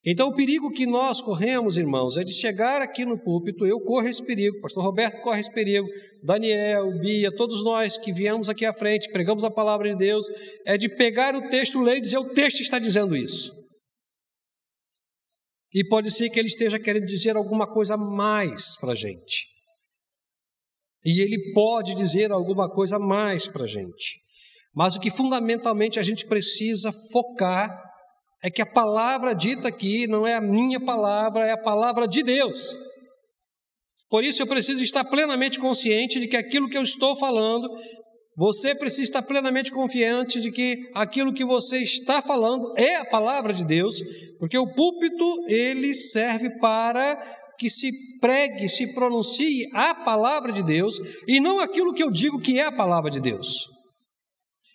Então, 0.04 0.30
o 0.30 0.36
perigo 0.36 0.72
que 0.72 0.88
nós 0.88 1.22
corremos, 1.22 1.78
irmãos, 1.78 2.18
é 2.18 2.24
de 2.24 2.34
chegar 2.34 2.82
aqui 2.82 3.06
no 3.06 3.20
púlpito, 3.20 3.68
eu 3.68 3.80
corro 3.82 4.08
esse 4.08 4.26
perigo, 4.26 4.60
pastor 4.60 4.84
Roberto 4.84 5.22
corre 5.22 5.42
esse 5.42 5.54
perigo, 5.54 5.88
Daniel, 6.24 7.00
Bia, 7.00 7.30
todos 7.36 7.64
nós 7.64 7.98
que 7.98 8.12
viemos 8.12 8.50
aqui 8.50 8.66
à 8.66 8.74
frente, 8.74 9.12
pregamos 9.12 9.44
a 9.44 9.52
palavra 9.52 9.90
de 9.90 9.96
Deus, 9.96 10.26
é 10.66 10.76
de 10.76 10.90
pegar 10.90 11.36
o 11.36 11.50
texto, 11.50 11.80
ler 11.80 11.98
e 11.98 12.02
dizer: 12.02 12.18
o 12.18 12.34
texto 12.34 12.62
está 12.62 12.80
dizendo 12.80 13.16
isso. 13.16 13.52
E 15.72 15.88
pode 15.88 16.10
ser 16.10 16.30
que 16.32 16.40
ele 16.40 16.48
esteja 16.48 16.80
querendo 16.80 17.06
dizer 17.06 17.36
alguma 17.36 17.72
coisa 17.72 17.96
mais 17.96 18.76
para 18.80 18.94
a 18.94 18.96
gente. 18.96 19.51
E 21.04 21.22
ele 21.22 21.52
pode 21.54 21.96
dizer 21.96 22.32
alguma 22.32 22.70
coisa 22.70 23.00
mais 23.00 23.48
para 23.48 23.64
a 23.64 23.68
gente. 23.68 24.22
Mas 24.74 24.96
o 24.96 25.00
que 25.00 25.10
fundamentalmente 25.10 26.00
a 26.00 26.04
gente 26.04 26.26
precisa 26.26 26.92
focar 27.12 27.70
é 28.44 28.50
que 28.50 28.62
a 28.62 28.66
palavra 28.66 29.34
dita 29.34 29.68
aqui 29.68 30.08
não 30.08 30.26
é 30.26 30.36
a 30.36 30.42
minha 30.42 30.80
palavra, 30.80 31.46
é 31.46 31.52
a 31.52 31.62
palavra 31.62 32.08
de 32.08 32.24
Deus. 32.24 32.74
Por 34.10 34.24
isso 34.24 34.42
eu 34.42 34.48
preciso 34.48 34.84
estar 34.84 35.04
plenamente 35.06 35.60
consciente 35.60 36.20
de 36.20 36.28
que 36.28 36.38
aquilo 36.38 36.70
que 36.70 36.78
eu 36.78 36.84
estou 36.84 37.16
falando 37.16 37.68
você 38.36 38.74
precisa 38.74 39.04
estar 39.04 39.22
plenamente 39.22 39.72
confiante 39.72 40.40
de 40.40 40.52
que 40.52 40.90
aquilo 40.96 41.34
que 41.34 41.44
você 41.44 41.80
está 41.80 42.22
falando 42.22 42.74
é 42.78 42.96
a 42.96 43.06
palavra 43.06 43.54
de 43.54 43.66
Deus, 43.66 44.02
porque 44.40 44.58
o 44.58 44.74
púlpito 44.74 45.32
ele 45.48 45.94
serve 45.94 46.50
para 46.60 47.22
que 47.62 47.70
se 47.70 47.92
pregue, 48.20 48.68
se 48.68 48.92
pronuncie 48.92 49.70
a 49.76 49.94
palavra 49.94 50.52
de 50.52 50.64
Deus 50.64 50.96
e 51.28 51.40
não 51.40 51.60
aquilo 51.60 51.94
que 51.94 52.02
eu 52.02 52.10
digo 52.10 52.42
que 52.42 52.60
é 52.60 52.66
a 52.66 52.76
palavra 52.76 53.12
de 53.12 53.22
Deus. 53.22 53.68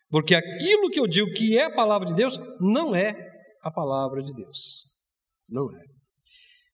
Porque 0.09 0.37
aquilo 0.37 0.89
que 0.89 1.01
eu 1.01 1.09
digo 1.09 1.33
que 1.33 1.59
é 1.59 1.65
a 1.65 1.75
palavra 1.75 2.07
de 2.07 2.15
Deus 2.15 2.39
não 2.61 2.95
é 2.95 3.13
a 3.61 3.73
palavra 3.73 4.23
de 4.23 4.33
Deus. 4.33 4.85
Não 5.49 5.65
é. 5.65 5.83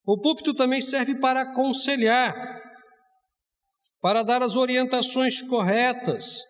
O 0.04 0.20
púlpito 0.20 0.52
também 0.52 0.82
serve 0.82 1.18
para 1.18 1.40
aconselhar. 1.40 2.34
para 4.02 4.22
dar 4.22 4.42
as 4.42 4.56
orientações 4.56 5.40
corretas, 5.40 6.40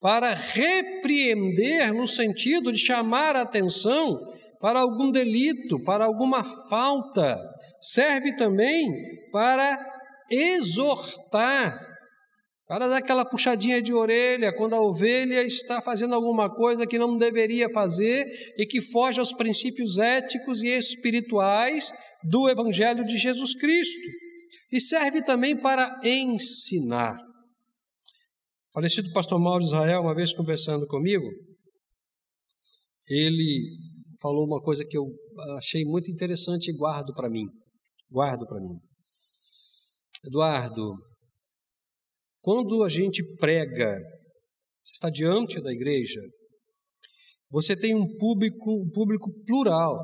para 0.00 0.34
repreender 0.34 1.94
no 1.94 2.08
sentido 2.08 2.72
de 2.72 2.78
chamar 2.78 3.36
a 3.36 3.42
atenção 3.42 4.18
para 4.58 4.80
algum 4.80 5.12
delito, 5.12 5.78
para 5.84 6.06
alguma 6.06 6.42
falta. 6.68 7.38
Serve 7.86 8.34
também 8.36 8.84
para 9.30 9.78
exortar, 10.28 11.78
para 12.66 12.88
dar 12.88 12.96
aquela 12.96 13.24
puxadinha 13.24 13.80
de 13.80 13.94
orelha 13.94 14.52
quando 14.56 14.74
a 14.74 14.80
ovelha 14.80 15.40
está 15.44 15.80
fazendo 15.80 16.12
alguma 16.16 16.52
coisa 16.52 16.84
que 16.84 16.98
não 16.98 17.16
deveria 17.16 17.70
fazer 17.70 18.26
e 18.58 18.66
que 18.66 18.82
foge 18.82 19.20
aos 19.20 19.32
princípios 19.32 19.98
éticos 19.98 20.64
e 20.64 20.66
espirituais 20.66 21.92
do 22.28 22.48
Evangelho 22.48 23.04
de 23.04 23.18
Jesus 23.18 23.56
Cristo. 23.56 24.08
E 24.72 24.80
serve 24.80 25.24
também 25.24 25.56
para 25.56 26.00
ensinar. 26.02 27.14
O 28.70 28.72
falecido 28.74 29.12
pastor 29.12 29.38
Mauro 29.38 29.62
Israel, 29.62 30.00
uma 30.00 30.14
vez 30.14 30.32
conversando 30.32 30.88
comigo, 30.88 31.24
ele 33.08 33.78
falou 34.20 34.44
uma 34.44 34.60
coisa 34.60 34.84
que 34.84 34.98
eu 34.98 35.04
achei 35.56 35.84
muito 35.84 36.10
interessante 36.10 36.72
e 36.72 36.76
guardo 36.76 37.14
para 37.14 37.30
mim. 37.30 37.46
Guardo 38.10 38.46
para 38.46 38.60
mim. 38.60 38.78
Eduardo, 40.24 40.94
quando 42.40 42.82
a 42.84 42.88
gente 42.88 43.22
prega, 43.36 43.98
você 44.84 44.92
está 44.92 45.10
diante 45.10 45.60
da 45.60 45.72
igreja, 45.72 46.20
você 47.50 47.76
tem 47.76 47.94
um 47.94 48.16
público, 48.18 48.82
um 48.82 48.90
público 48.90 49.30
plural. 49.44 49.96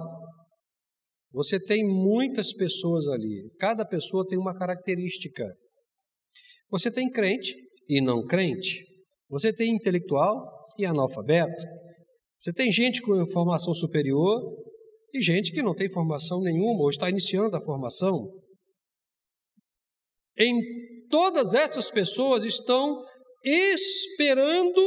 Você 1.32 1.58
tem 1.64 1.84
muitas 1.84 2.52
pessoas 2.52 3.08
ali. 3.08 3.50
Cada 3.58 3.86
pessoa 3.86 4.26
tem 4.28 4.38
uma 4.38 4.54
característica. 4.54 5.44
Você 6.70 6.90
tem 6.90 7.10
crente 7.10 7.54
e 7.88 8.00
não 8.00 8.24
crente. 8.24 8.84
Você 9.28 9.52
tem 9.52 9.74
intelectual 9.74 10.68
e 10.78 10.84
analfabeto. 10.84 11.64
Você 12.38 12.52
tem 12.52 12.70
gente 12.70 13.00
com 13.02 13.24
formação 13.26 13.72
superior 13.72 14.40
e 15.12 15.20
gente 15.20 15.52
que 15.52 15.62
não 15.62 15.74
tem 15.74 15.90
formação 15.90 16.40
nenhuma 16.40 16.82
ou 16.82 16.90
está 16.90 17.10
iniciando 17.10 17.56
a 17.56 17.60
formação. 17.60 18.28
Em 20.38 20.58
todas 21.10 21.52
essas 21.52 21.90
pessoas 21.90 22.44
estão 22.44 23.04
esperando 23.44 24.80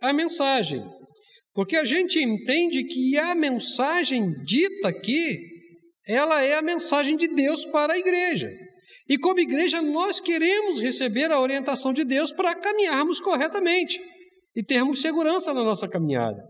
a 0.00 0.12
mensagem. 0.12 0.82
Porque 1.52 1.76
a 1.76 1.84
gente 1.84 2.22
entende 2.22 2.84
que 2.84 3.18
a 3.18 3.34
mensagem 3.34 4.30
dita 4.44 4.88
aqui, 4.88 5.36
ela 6.06 6.42
é 6.42 6.54
a 6.54 6.62
mensagem 6.62 7.16
de 7.16 7.28
Deus 7.28 7.64
para 7.66 7.94
a 7.94 7.98
igreja. 7.98 8.48
E 9.08 9.18
como 9.18 9.40
igreja, 9.40 9.80
nós 9.80 10.18
queremos 10.18 10.80
receber 10.80 11.30
a 11.30 11.40
orientação 11.40 11.92
de 11.92 12.04
Deus 12.04 12.32
para 12.32 12.54
caminharmos 12.54 13.20
corretamente 13.20 14.00
e 14.54 14.62
termos 14.62 15.00
segurança 15.00 15.54
na 15.54 15.62
nossa 15.62 15.88
caminhada. 15.88 16.42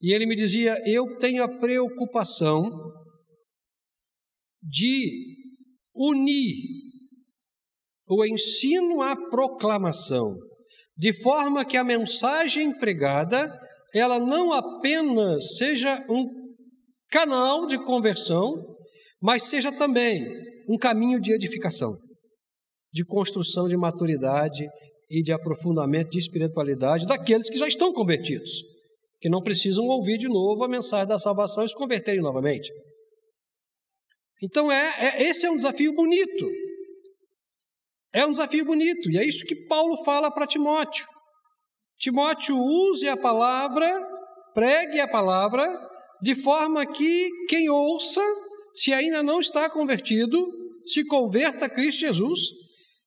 E 0.00 0.14
ele 0.14 0.26
me 0.26 0.34
dizia: 0.34 0.76
Eu 0.86 1.18
tenho 1.18 1.42
a 1.42 1.58
preocupação 1.58 2.70
de 4.62 5.10
unir 5.94 6.56
o 8.08 8.24
ensino 8.24 9.00
à 9.02 9.16
proclamação, 9.16 10.34
de 10.96 11.12
forma 11.12 11.64
que 11.64 11.76
a 11.76 11.84
mensagem 11.84 12.76
pregada 12.78 13.50
ela 13.94 14.18
não 14.18 14.52
apenas 14.52 15.56
seja 15.56 16.04
um 16.08 16.28
canal 17.08 17.66
de 17.66 17.78
conversão, 17.84 18.52
mas 19.22 19.44
seja 19.44 19.70
também 19.70 20.26
um 20.68 20.76
caminho 20.76 21.20
de 21.20 21.32
edificação, 21.32 21.92
de 22.92 23.04
construção 23.04 23.68
de 23.68 23.76
maturidade 23.76 24.66
e 25.08 25.22
de 25.22 25.32
aprofundamento 25.32 26.10
de 26.10 26.18
espiritualidade 26.18 27.06
daqueles 27.06 27.48
que 27.48 27.58
já 27.58 27.68
estão 27.68 27.92
convertidos, 27.92 28.50
que 29.24 29.30
não 29.30 29.40
precisam 29.40 29.86
ouvir 29.86 30.18
de 30.18 30.28
novo 30.28 30.64
a 30.64 30.68
mensagem 30.68 31.08
da 31.08 31.18
salvação 31.18 31.64
e 31.64 31.68
se 31.70 31.74
converterem 31.74 32.20
novamente. 32.20 32.70
Então 34.42 34.70
é, 34.70 34.92
é 35.00 35.22
esse 35.22 35.46
é 35.46 35.50
um 35.50 35.56
desafio 35.56 35.94
bonito 35.94 36.46
é 38.14 38.24
um 38.24 38.30
desafio 38.30 38.64
bonito, 38.64 39.10
e 39.10 39.18
é 39.18 39.26
isso 39.26 39.44
que 39.44 39.66
Paulo 39.66 39.96
fala 40.04 40.30
para 40.30 40.46
Timóteo. 40.46 41.04
Timóteo 41.98 42.56
use 42.56 43.08
a 43.08 43.16
palavra, 43.16 43.90
pregue 44.54 45.00
a 45.00 45.08
palavra, 45.10 45.66
de 46.22 46.36
forma 46.36 46.86
que 46.86 47.28
quem 47.48 47.68
ouça, 47.68 48.22
se 48.72 48.92
ainda 48.92 49.20
não 49.20 49.40
está 49.40 49.68
convertido, 49.68 50.46
se 50.86 51.04
converta 51.06 51.66
a 51.66 51.68
Cristo 51.68 52.00
Jesus, 52.00 52.38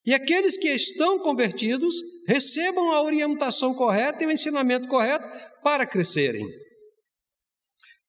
e 0.07 0.13
aqueles 0.13 0.57
que 0.57 0.69
estão 0.69 1.19
convertidos 1.19 1.93
recebam 2.25 2.93
a 2.93 3.01
orientação 3.01 3.75
correta 3.75 4.23
e 4.23 4.25
o 4.25 4.31
ensinamento 4.31 4.87
correto 4.87 5.27
para 5.61 5.85
crescerem. 5.85 6.47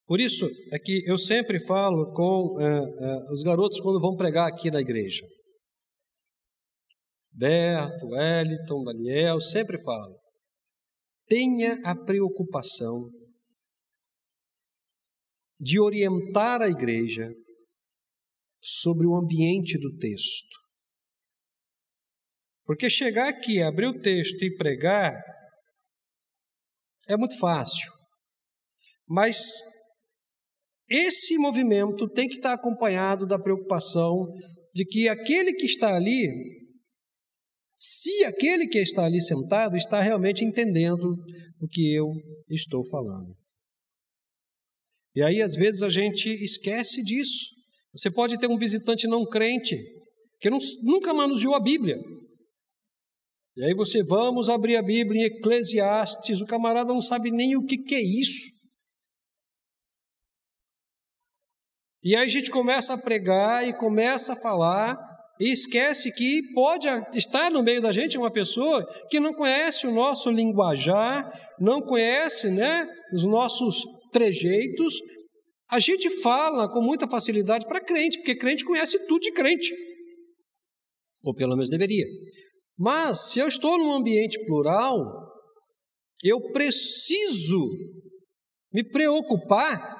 Por 0.06 0.20
isso 0.20 0.48
é 0.72 0.78
que 0.78 1.02
eu 1.10 1.18
sempre 1.18 1.58
falo 1.58 2.12
com 2.12 2.56
eh, 2.60 2.66
eh, 2.66 3.32
os 3.32 3.42
garotos 3.42 3.80
quando 3.80 4.00
vão 4.00 4.14
pregar 4.14 4.46
aqui 4.46 4.70
na 4.70 4.80
igreja. 4.80 5.26
Berto, 7.32 8.06
Wellington, 8.06 8.84
Daniel, 8.84 9.40
sempre 9.40 9.82
falo. 9.82 10.16
Tenha 11.26 11.80
a 11.84 11.96
preocupação 11.96 13.10
de 15.58 15.80
orientar 15.80 16.62
a 16.62 16.68
igreja 16.68 17.28
sobre 18.62 19.04
o 19.04 19.16
ambiente 19.16 19.76
do 19.78 19.96
texto. 19.98 20.67
Porque 22.68 22.90
chegar 22.90 23.28
aqui, 23.28 23.62
abrir 23.62 23.86
o 23.86 23.98
texto 23.98 24.44
e 24.44 24.54
pregar 24.54 25.18
é 27.08 27.16
muito 27.16 27.38
fácil. 27.38 27.90
Mas 29.08 29.38
esse 30.86 31.38
movimento 31.38 32.06
tem 32.10 32.28
que 32.28 32.36
estar 32.36 32.52
acompanhado 32.52 33.26
da 33.26 33.38
preocupação 33.38 34.26
de 34.74 34.84
que 34.84 35.08
aquele 35.08 35.54
que 35.54 35.64
está 35.64 35.96
ali 35.96 36.28
se 37.74 38.22
aquele 38.24 38.66
que 38.66 38.78
está 38.80 39.06
ali 39.06 39.22
sentado 39.22 39.74
está 39.74 40.02
realmente 40.02 40.44
entendendo 40.44 41.16
o 41.62 41.66
que 41.66 41.94
eu 41.94 42.12
estou 42.50 42.86
falando. 42.86 43.34
E 45.14 45.22
aí, 45.22 45.40
às 45.40 45.54
vezes, 45.54 45.82
a 45.82 45.88
gente 45.88 46.28
esquece 46.28 47.02
disso. 47.02 47.46
Você 47.94 48.10
pode 48.10 48.38
ter 48.38 48.46
um 48.46 48.58
visitante 48.58 49.06
não 49.06 49.24
crente 49.24 49.74
que 50.38 50.50
nunca 50.82 51.14
manuseou 51.14 51.54
a 51.54 51.60
Bíblia. 51.60 51.96
E 53.58 53.64
aí 53.64 53.74
você, 53.74 54.04
vamos 54.04 54.48
abrir 54.48 54.76
a 54.76 54.82
Bíblia 54.82 55.22
em 55.22 55.24
Eclesiastes, 55.24 56.40
o 56.40 56.46
camarada 56.46 56.92
não 56.92 57.00
sabe 57.00 57.32
nem 57.32 57.56
o 57.56 57.64
que, 57.66 57.76
que 57.76 57.96
é 57.96 58.00
isso. 58.00 58.46
E 62.00 62.14
aí 62.14 62.24
a 62.24 62.28
gente 62.28 62.52
começa 62.52 62.94
a 62.94 63.02
pregar 63.02 63.66
e 63.66 63.76
começa 63.76 64.34
a 64.34 64.36
falar, 64.36 64.96
e 65.40 65.50
esquece 65.50 66.14
que 66.14 66.40
pode 66.54 66.86
estar 67.16 67.50
no 67.50 67.60
meio 67.60 67.82
da 67.82 67.90
gente 67.90 68.16
uma 68.16 68.30
pessoa 68.30 68.86
que 69.10 69.18
não 69.18 69.34
conhece 69.34 69.88
o 69.88 69.92
nosso 69.92 70.30
linguajar, 70.30 71.28
não 71.58 71.82
conhece 71.82 72.50
né, 72.50 72.86
os 73.12 73.24
nossos 73.24 73.82
trejeitos. 74.12 74.94
A 75.68 75.80
gente 75.80 76.08
fala 76.22 76.70
com 76.72 76.80
muita 76.80 77.08
facilidade 77.08 77.66
para 77.66 77.84
crente, 77.84 78.18
porque 78.18 78.36
crente 78.36 78.64
conhece 78.64 79.04
tudo 79.08 79.22
de 79.22 79.32
crente. 79.32 79.74
Ou 81.24 81.34
pelo 81.34 81.54
menos 81.54 81.68
deveria. 81.68 82.06
Mas 82.78 83.32
se 83.32 83.40
eu 83.40 83.48
estou 83.48 83.76
num 83.76 83.92
ambiente 83.92 84.38
plural, 84.46 84.94
eu 86.22 86.52
preciso 86.52 87.66
me 88.72 88.88
preocupar 88.88 89.98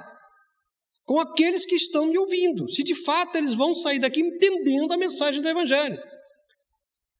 com 1.04 1.18
aqueles 1.18 1.64
que 1.64 1.74
estão 1.74 2.06
me 2.06 2.18
ouvindo, 2.18 2.70
se 2.70 2.84
de 2.84 2.94
fato 2.94 3.36
eles 3.36 3.54
vão 3.54 3.74
sair 3.74 3.98
daqui 3.98 4.20
entendendo 4.20 4.92
a 4.92 4.98
mensagem 4.98 5.40
do 5.40 5.48
Evangelho, 5.48 5.98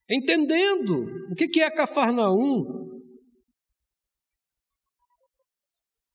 entendendo 0.08 1.06
o 1.32 1.34
que 1.34 1.60
é 1.60 1.70
Cafarnaum, 1.70 2.64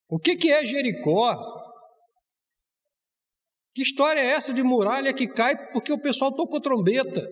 o 0.07 0.19
que 0.19 0.51
é 0.51 0.65
Jericó, 0.65 1.35
que 3.73 3.81
história 3.81 4.19
é 4.19 4.27
essa 4.27 4.53
de 4.53 4.61
muralha 4.61 5.13
que 5.13 5.27
cai 5.27 5.71
porque 5.71 5.91
o 5.91 5.99
pessoal 5.99 6.31
tocou 6.31 6.61
trombeta? 6.61 7.27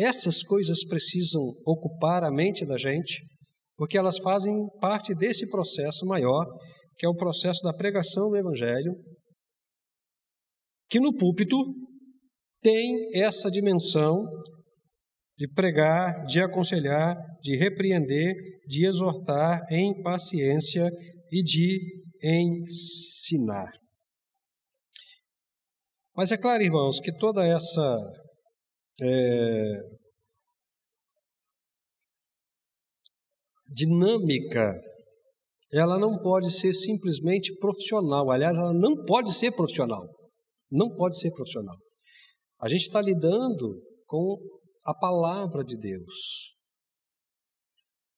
Essas 0.00 0.42
coisas 0.42 0.82
precisam 0.86 1.42
ocupar 1.66 2.24
a 2.24 2.30
mente 2.30 2.64
da 2.64 2.78
gente 2.78 3.22
porque 3.76 3.98
elas 3.98 4.18
fazem 4.18 4.54
parte 4.80 5.14
desse 5.14 5.48
processo 5.48 6.06
maior, 6.06 6.46
que 6.98 7.06
é 7.06 7.08
o 7.08 7.16
processo 7.16 7.62
da 7.62 7.72
pregação 7.72 8.28
do 8.28 8.36
Evangelho, 8.36 8.94
que 10.88 11.00
no 11.00 11.14
púlpito 11.16 11.56
tem 12.62 13.10
essa 13.14 13.50
dimensão 13.50 14.22
de 15.38 15.48
pregar, 15.48 16.26
de 16.26 16.40
aconselhar, 16.40 17.16
de 17.42 17.56
repreender, 17.56 18.34
de 18.66 18.86
exortar 18.86 19.60
em 19.70 20.02
paciência 20.02 20.90
e 21.32 21.42
de 21.42 22.02
ensinar. 22.22 23.72
Mas 26.14 26.32
é 26.32 26.36
claro, 26.36 26.62
irmãos, 26.62 27.00
que 27.00 27.16
toda 27.16 27.46
essa 27.46 28.19
é, 29.00 30.00
dinâmica, 33.68 34.74
ela 35.72 35.98
não 35.98 36.18
pode 36.18 36.50
ser 36.50 36.72
simplesmente 36.72 37.54
profissional. 37.56 38.30
Aliás, 38.30 38.58
ela 38.58 38.72
não 38.72 39.04
pode 39.04 39.32
ser 39.32 39.52
profissional. 39.52 40.02
Não 40.70 40.94
pode 40.94 41.18
ser 41.18 41.30
profissional. 41.32 41.76
A 42.60 42.68
gente 42.68 42.82
está 42.82 43.00
lidando 43.00 43.80
com 44.06 44.36
a 44.84 44.94
palavra 44.94 45.64
de 45.64 45.76
Deus. 45.78 46.54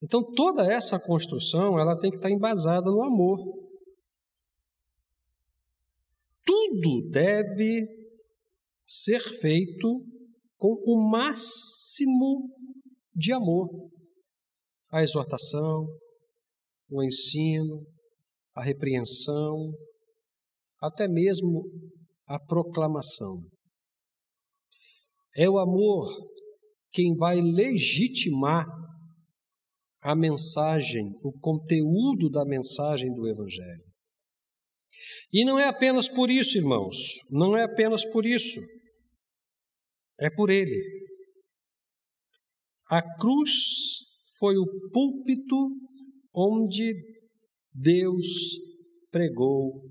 Então, 0.02 0.22
toda 0.34 0.66
essa 0.66 0.98
construção, 0.98 1.78
ela 1.78 1.98
tem 1.98 2.10
que 2.10 2.16
estar 2.16 2.30
embasada 2.30 2.90
no 2.90 3.02
amor. 3.04 3.38
Tudo 6.44 7.08
deve 7.10 7.86
ser 8.84 9.20
feito 9.20 10.04
com 10.62 10.80
o 10.84 11.10
máximo 11.10 12.48
de 13.12 13.32
amor. 13.32 13.90
A 14.92 15.02
exortação, 15.02 15.84
o 16.88 17.02
ensino, 17.02 17.84
a 18.54 18.62
repreensão, 18.62 19.72
até 20.80 21.08
mesmo 21.08 21.64
a 22.28 22.38
proclamação. 22.38 23.38
É 25.36 25.50
o 25.50 25.58
amor 25.58 26.06
quem 26.92 27.16
vai 27.16 27.40
legitimar 27.40 28.64
a 30.00 30.14
mensagem, 30.14 31.10
o 31.24 31.32
conteúdo 31.40 32.30
da 32.30 32.44
mensagem 32.44 33.12
do 33.12 33.26
Evangelho. 33.26 33.84
E 35.32 35.44
não 35.44 35.58
é 35.58 35.66
apenas 35.66 36.08
por 36.08 36.30
isso, 36.30 36.56
irmãos, 36.56 36.96
não 37.32 37.56
é 37.56 37.64
apenas 37.64 38.04
por 38.04 38.24
isso, 38.24 38.60
é 40.22 40.30
por 40.30 40.50
Ele. 40.50 40.80
A 42.88 43.02
cruz 43.18 43.50
foi 44.38 44.56
o 44.56 44.66
púlpito 44.92 45.56
onde 46.32 46.94
Deus 47.72 48.26
pregou 49.10 49.82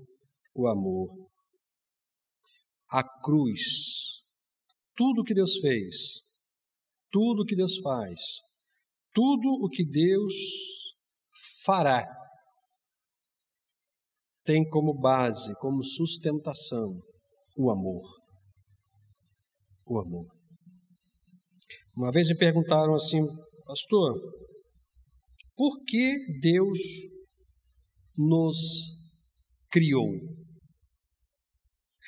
o 0.54 0.66
amor. 0.66 1.10
A 2.88 3.02
cruz, 3.22 4.22
tudo 4.96 5.22
que 5.22 5.34
Deus 5.34 5.58
fez, 5.58 6.22
tudo 7.10 7.44
que 7.44 7.54
Deus 7.54 7.78
faz, 7.78 8.20
tudo 9.12 9.48
o 9.62 9.68
que 9.68 9.84
Deus 9.84 10.34
fará, 11.64 12.06
tem 14.44 14.68
como 14.68 14.98
base, 14.98 15.54
como 15.60 15.84
sustentação, 15.84 17.00
o 17.56 17.70
amor. 17.70 18.21
O 19.92 20.00
amor. 20.00 20.26
Uma 21.94 22.10
vez 22.10 22.26
me 22.30 22.38
perguntaram 22.38 22.94
assim, 22.94 23.20
pastor, 23.66 24.18
por 25.54 25.84
que 25.84 26.16
Deus 26.40 26.78
nos 28.16 28.56
criou? 29.70 30.08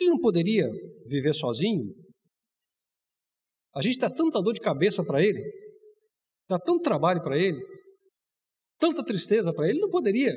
Ele 0.01 0.11
não 0.11 0.19
poderia 0.19 0.65
viver 1.07 1.35
sozinho? 1.35 1.95
A 3.75 3.83
gente 3.83 3.99
dá 3.99 4.09
tanta 4.09 4.41
dor 4.41 4.55
de 4.55 4.63
cabeça 4.63 5.05
para 5.05 5.23
ele, 5.23 5.43
dá 6.49 6.59
tanto 6.59 6.81
trabalho 6.81 7.23
para 7.23 7.37
ele, 7.39 7.61
tanta 8.79 9.05
tristeza 9.05 9.53
para 9.53 9.69
ele, 9.69 9.79
não 9.79 9.91
poderia. 9.91 10.33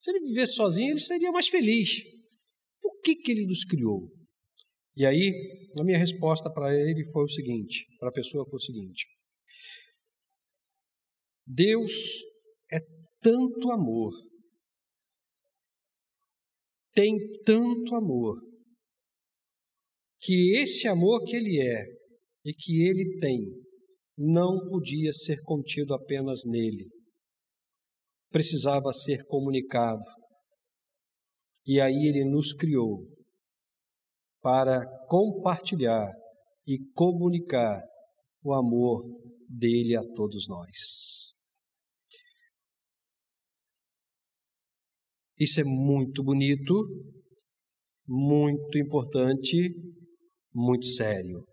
Se 0.00 0.10
ele 0.10 0.26
vivesse 0.26 0.54
sozinho, 0.54 0.90
ele 0.90 1.00
seria 1.00 1.30
mais 1.30 1.46
feliz. 1.46 2.02
Por 2.82 3.00
que, 3.02 3.14
que 3.14 3.30
ele 3.30 3.46
nos 3.46 3.64
criou? 3.64 4.17
E 4.98 5.06
aí, 5.06 5.30
a 5.78 5.84
minha 5.84 5.96
resposta 5.96 6.52
para 6.52 6.74
ele 6.74 7.08
foi 7.12 7.22
o 7.22 7.28
seguinte: 7.28 7.86
para 8.00 8.08
a 8.08 8.12
pessoa 8.12 8.44
foi 8.50 8.56
o 8.56 8.60
seguinte: 8.60 9.06
Deus 11.46 11.92
é 12.72 12.80
tanto 13.22 13.70
amor, 13.70 14.12
tem 16.92 17.14
tanto 17.44 17.94
amor, 17.94 18.40
que 20.18 20.56
esse 20.56 20.88
amor 20.88 21.22
que 21.22 21.36
Ele 21.36 21.60
é 21.60 21.84
e 22.44 22.52
que 22.52 22.82
Ele 22.82 23.20
tem 23.20 23.38
não 24.16 24.68
podia 24.68 25.12
ser 25.12 25.40
contido 25.44 25.94
apenas 25.94 26.40
nele, 26.44 26.88
precisava 28.32 28.92
ser 28.92 29.24
comunicado. 29.28 30.02
E 31.64 31.80
aí 31.80 32.08
Ele 32.08 32.28
nos 32.28 32.52
criou 32.52 33.17
para 34.40 34.86
compartilhar 35.08 36.10
e 36.66 36.78
comunicar 36.94 37.82
o 38.42 38.52
amor 38.52 39.04
dele 39.48 39.96
a 39.96 40.02
todos 40.14 40.46
nós. 40.48 41.28
Isso 45.38 45.60
é 45.60 45.64
muito 45.64 46.22
bonito, 46.22 46.74
muito 48.06 48.76
importante, 48.78 49.56
muito 50.52 50.86
sério. 50.86 51.44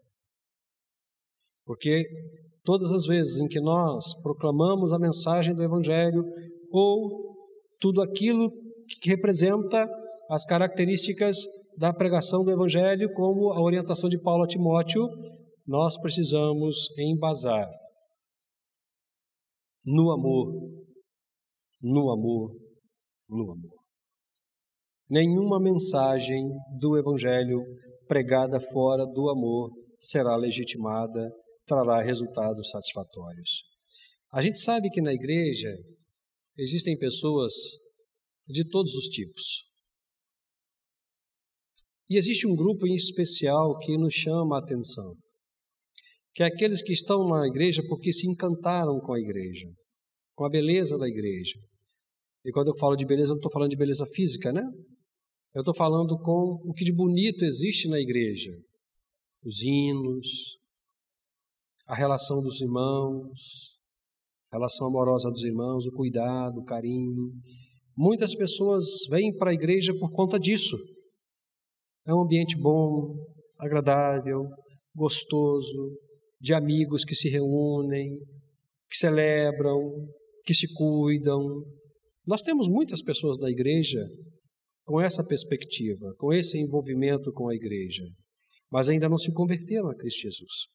Porque 1.66 2.04
todas 2.64 2.92
as 2.92 3.06
vezes 3.06 3.40
em 3.40 3.48
que 3.48 3.60
nós 3.60 4.22
proclamamos 4.22 4.92
a 4.92 5.00
mensagem 5.00 5.54
do 5.54 5.64
Evangelho 5.64 6.24
ou 6.72 7.36
tudo 7.80 8.02
aquilo 8.02 8.52
que 9.02 9.10
representa 9.10 9.88
as 10.30 10.46
características 10.46 11.38
da 11.78 11.94
pregação 11.94 12.44
do 12.44 12.52
Evangelho, 12.52 13.12
como 13.14 13.52
a 13.52 13.62
orientação 13.62 14.10
de 14.10 14.22
Paulo 14.22 14.44
a 14.44 14.48
Timóteo, 14.48 15.08
nós 15.68 16.00
precisamos 16.00 16.90
embasar 16.98 17.68
no 19.86 20.12
amor, 20.12 20.54
no 21.82 22.12
amor, 22.12 22.56
no 23.30 23.52
amor. 23.52 23.86
Nenhuma 25.10 25.60
mensagem 25.60 26.50
do 26.80 26.98
Evangelho 26.98 27.62
pregada 28.08 28.60
fora 28.60 29.06
do 29.06 29.30
amor 29.30 29.72
será 30.00 30.36
legitimada, 30.36 31.32
trará 31.66 32.02
resultados 32.02 32.70
satisfatórios. 32.70 33.64
A 34.32 34.42
gente 34.42 34.60
sabe 34.60 34.90
que 34.90 35.02
na 35.02 35.14
igreja 35.14 35.70
existem 36.58 36.98
pessoas 36.98 37.54
de 38.48 38.68
todos 38.70 38.94
os 38.96 39.06
tipos. 39.06 39.66
E 42.10 42.18
existe 42.18 42.48
um 42.48 42.56
grupo 42.56 42.86
em 42.86 42.94
especial 42.94 43.78
que 43.80 43.98
nos 43.98 44.14
chama 44.14 44.56
a 44.56 44.60
atenção, 44.60 45.14
que 46.34 46.44
é 46.44 46.46
aqueles 46.46 46.82
que 46.84 46.94
estão 46.94 47.28
na 47.28 47.48
igreja 47.48 47.82
porque 47.88 48.14
se 48.14 48.28
encantaram 48.28 49.00
com 49.00 49.14
a 49.14 49.20
igreja, 49.20 49.68
com 50.36 50.46
a 50.46 50.50
beleza 50.50 50.98
da 50.98 51.08
igreja. 51.08 51.60
E 52.46 52.52
quando 52.52 52.68
eu 52.68 52.78
falo 52.78 52.96
de 52.96 53.06
beleza, 53.06 53.30
não 53.30 53.38
estou 53.38 53.52
falando 53.52 53.72
de 53.72 53.78
beleza 53.78 54.06
física, 54.06 54.54
né? 54.54 54.62
Eu 55.56 55.62
estou 55.62 55.74
falando 55.74 56.16
com 56.20 56.62
o 56.64 56.74
que 56.74 56.84
de 56.84 56.94
bonito 56.94 57.44
existe 57.44 57.88
na 57.88 58.00
igreja: 58.00 58.52
os 59.44 59.64
hinos, 59.64 60.58
a 61.88 61.96
relação 61.96 62.42
dos 62.44 62.62
irmãos, 62.62 63.80
a 64.52 64.58
relação 64.58 64.88
amorosa 64.88 65.30
dos 65.32 65.44
irmãos, 65.44 65.88
o 65.88 65.92
cuidado, 65.92 66.60
o 66.60 66.66
carinho. 66.66 67.32
Muitas 67.98 68.36
pessoas 68.36 68.86
vêm 69.10 69.36
para 69.36 69.52
a 69.52 69.54
igreja 69.54 69.94
por 69.98 70.12
conta 70.12 70.38
disso. 70.38 70.78
É 72.08 72.14
um 72.14 72.22
ambiente 72.22 72.58
bom, 72.58 73.16
agradável, 73.60 74.48
gostoso, 74.96 75.98
de 76.40 76.54
amigos 76.54 77.04
que 77.04 77.16
se 77.16 77.30
reúnem, 77.30 78.20
que 78.90 78.98
celebram, 78.98 79.80
que 80.46 80.54
se 80.54 80.72
cuidam, 80.74 81.64
nós 82.26 82.42
temos 82.42 82.68
muitas 82.68 83.04
pessoas 83.04 83.38
da 83.38 83.50
igreja 83.50 84.00
com 84.84 85.00
essa 85.00 85.24
perspectiva, 85.24 86.14
com 86.18 86.34
esse 86.34 86.58
envolvimento 86.58 87.32
com 87.32 87.50
a 87.50 87.56
igreja, 87.56 88.04
mas 88.72 88.90
ainda 88.90 89.08
não 89.08 89.18
se 89.18 89.32
converteram 89.32 89.90
a 89.90 89.96
Cristo 89.96 90.22
Jesus. 90.22 90.68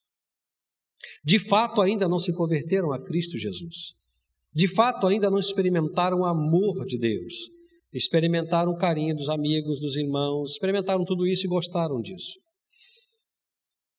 De 1.23 1.39
fato, 1.39 1.81
ainda 1.81 2.07
não 2.07 2.19
se 2.19 2.31
converteram 2.33 2.93
a 2.93 3.03
Cristo 3.03 3.37
Jesus. 3.37 3.93
De 4.53 4.67
fato, 4.67 5.07
ainda 5.07 5.29
não 5.29 5.39
experimentaram 5.39 6.19
o 6.19 6.25
amor 6.25 6.85
de 6.85 6.97
Deus. 6.97 7.33
Experimentaram 7.93 8.71
o 8.71 8.77
carinho 8.77 9.15
dos 9.15 9.29
amigos, 9.29 9.79
dos 9.79 9.95
irmãos, 9.95 10.51
experimentaram 10.51 11.03
tudo 11.03 11.27
isso 11.27 11.45
e 11.45 11.49
gostaram 11.49 11.99
disso. 11.99 12.39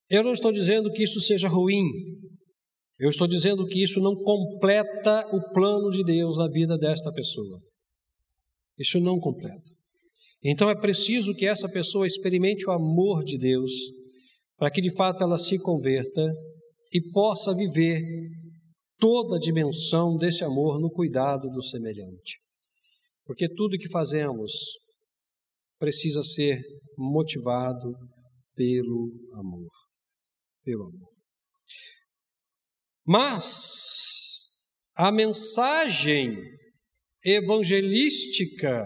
Eu 0.09 0.23
não 0.23 0.33
estou 0.33 0.51
dizendo 0.51 0.91
que 0.91 1.03
isso 1.03 1.21
seja 1.21 1.47
ruim, 1.47 1.85
eu 2.99 3.09
estou 3.09 3.27
dizendo 3.27 3.65
que 3.65 3.83
isso 3.83 3.99
não 3.99 4.15
completa 4.15 5.27
o 5.35 5.51
plano 5.51 5.89
de 5.89 6.03
Deus 6.03 6.37
na 6.37 6.47
vida 6.47 6.77
desta 6.77 7.11
pessoa. 7.11 7.59
Isso 8.77 8.99
não 8.99 9.19
completa. 9.19 9.71
Então 10.43 10.69
é 10.69 10.75
preciso 10.75 11.33
que 11.33 11.45
essa 11.45 11.69
pessoa 11.69 12.05
experimente 12.05 12.67
o 12.67 12.71
amor 12.71 13.23
de 13.23 13.37
Deus, 13.37 13.71
para 14.57 14.69
que 14.69 14.81
de 14.81 14.93
fato 14.95 15.23
ela 15.23 15.37
se 15.37 15.57
converta 15.59 16.33
e 16.91 17.01
possa 17.11 17.55
viver 17.55 18.01
toda 18.99 19.37
a 19.37 19.39
dimensão 19.39 20.15
desse 20.15 20.43
amor 20.43 20.79
no 20.79 20.91
cuidado 20.91 21.49
do 21.49 21.63
semelhante. 21.63 22.39
Porque 23.25 23.47
tudo 23.53 23.77
que 23.77 23.89
fazemos 23.89 24.51
precisa 25.79 26.23
ser 26.23 26.59
motivado 26.97 27.93
pelo 28.55 29.11
amor. 29.33 29.69
Pelo 30.63 30.83
amor. 30.83 31.13
Mas 33.05 34.53
a 34.95 35.11
mensagem 35.11 36.37
evangelística 37.23 38.85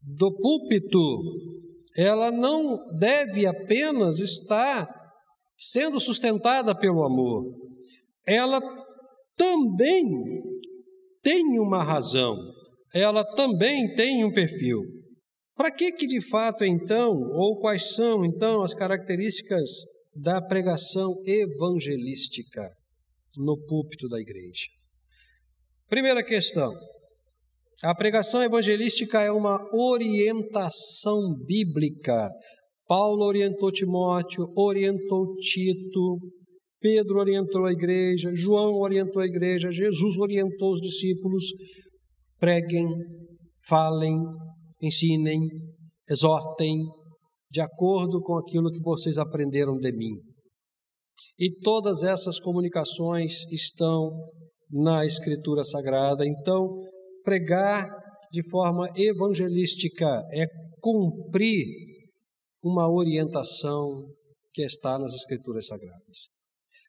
do 0.00 0.34
púlpito, 0.36 0.98
ela 1.96 2.30
não 2.30 2.76
deve 2.98 3.46
apenas 3.46 4.18
estar 4.18 4.86
sendo 5.56 6.00
sustentada 6.00 6.74
pelo 6.74 7.04
amor, 7.04 7.44
ela 8.26 8.60
também 9.36 10.04
tem 11.22 11.58
uma 11.58 11.82
razão, 11.82 12.36
ela 12.94 13.24
também 13.34 13.94
tem 13.94 14.24
um 14.24 14.32
perfil. 14.32 14.82
Para 15.56 15.70
que 15.70 15.92
que 15.92 16.06
de 16.06 16.20
fato 16.20 16.64
então, 16.64 17.12
ou 17.12 17.58
quais 17.58 17.94
são 17.94 18.24
então 18.24 18.62
as 18.62 18.74
características 18.74 19.68
da 20.14 20.40
pregação 20.42 21.14
evangelística 21.26 22.70
no 23.36 23.56
púlpito 23.66 24.08
da 24.08 24.20
igreja? 24.20 24.66
Primeira 25.88 26.24
questão. 26.24 26.72
A 27.82 27.94
pregação 27.94 28.42
evangelística 28.42 29.20
é 29.20 29.30
uma 29.30 29.58
orientação 29.74 31.18
bíblica. 31.46 32.30
Paulo 32.86 33.24
orientou 33.24 33.72
Timóteo, 33.72 34.44
orientou 34.56 35.34
Tito, 35.36 36.18
Pedro 36.80 37.20
orientou 37.20 37.64
a 37.64 37.72
igreja, 37.72 38.30
João 38.34 38.74
orientou 38.74 39.22
a 39.22 39.26
igreja, 39.26 39.70
Jesus 39.70 40.16
orientou 40.16 40.72
os 40.72 40.80
discípulos. 40.80 41.44
Preguem, 42.42 42.88
falem, 43.64 44.16
ensinem, 44.82 45.48
exortem, 46.10 46.76
de 47.48 47.60
acordo 47.60 48.20
com 48.20 48.36
aquilo 48.36 48.72
que 48.72 48.80
vocês 48.80 49.16
aprenderam 49.16 49.78
de 49.78 49.92
mim. 49.92 50.16
E 51.38 51.52
todas 51.60 52.02
essas 52.02 52.40
comunicações 52.40 53.44
estão 53.52 54.10
na 54.68 55.06
Escritura 55.06 55.62
Sagrada. 55.62 56.26
Então, 56.26 56.66
pregar 57.22 57.88
de 58.32 58.42
forma 58.50 58.88
evangelística 58.96 60.20
é 60.32 60.46
cumprir 60.80 61.64
uma 62.60 62.92
orientação 62.92 64.04
que 64.52 64.62
está 64.62 64.98
nas 64.98 65.14
Escrituras 65.14 65.68
Sagradas. 65.68 66.26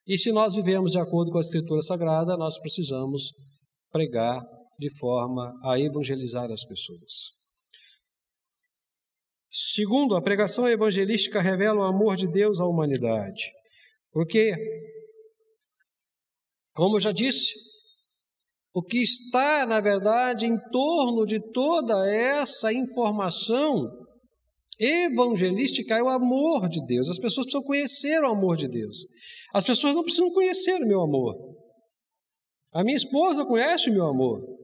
E 0.07 0.17
se 0.17 0.31
nós 0.31 0.55
vivemos 0.55 0.93
de 0.93 0.99
acordo 0.99 1.31
com 1.31 1.37
a 1.37 1.41
Escritura 1.41 1.81
Sagrada, 1.81 2.35
nós 2.35 2.57
precisamos 2.57 3.33
pregar 3.91 4.41
de 4.83 4.99
forma 4.99 5.57
a 5.63 5.79
evangelizar 5.79 6.51
as 6.51 6.65
pessoas. 6.65 7.31
Segundo, 9.49 10.15
a 10.15 10.21
pregação 10.21 10.67
evangelística 10.67 11.39
revela 11.39 11.79
o 11.79 11.83
amor 11.83 12.17
de 12.17 12.27
Deus 12.27 12.59
à 12.59 12.65
humanidade. 12.65 13.51
Porque, 14.11 14.53
como 16.73 16.97
eu 16.97 16.99
já 16.99 17.13
disse, 17.13 17.53
o 18.73 18.83
que 18.83 19.01
está, 19.01 19.65
na 19.65 19.79
verdade, 19.79 20.47
em 20.47 20.57
torno 20.71 21.25
de 21.25 21.39
toda 21.51 21.93
essa 22.11 22.73
informação 22.73 23.89
evangelística 24.77 25.95
é 25.95 26.03
o 26.03 26.09
amor 26.09 26.67
de 26.67 26.83
Deus. 26.85 27.07
As 27.07 27.19
pessoas 27.19 27.45
precisam 27.45 27.63
conhecer 27.63 28.21
o 28.21 28.31
amor 28.31 28.57
de 28.57 28.67
Deus. 28.67 29.05
As 29.53 29.63
pessoas 29.63 29.95
não 29.95 30.03
precisam 30.03 30.33
conhecer 30.33 30.73
o 30.73 30.87
meu 30.87 31.01
amor. 31.01 31.35
A 32.73 32.83
minha 32.83 32.97
esposa 32.97 33.45
conhece 33.45 33.89
o 33.89 33.93
meu 33.93 34.07
amor. 34.07 34.62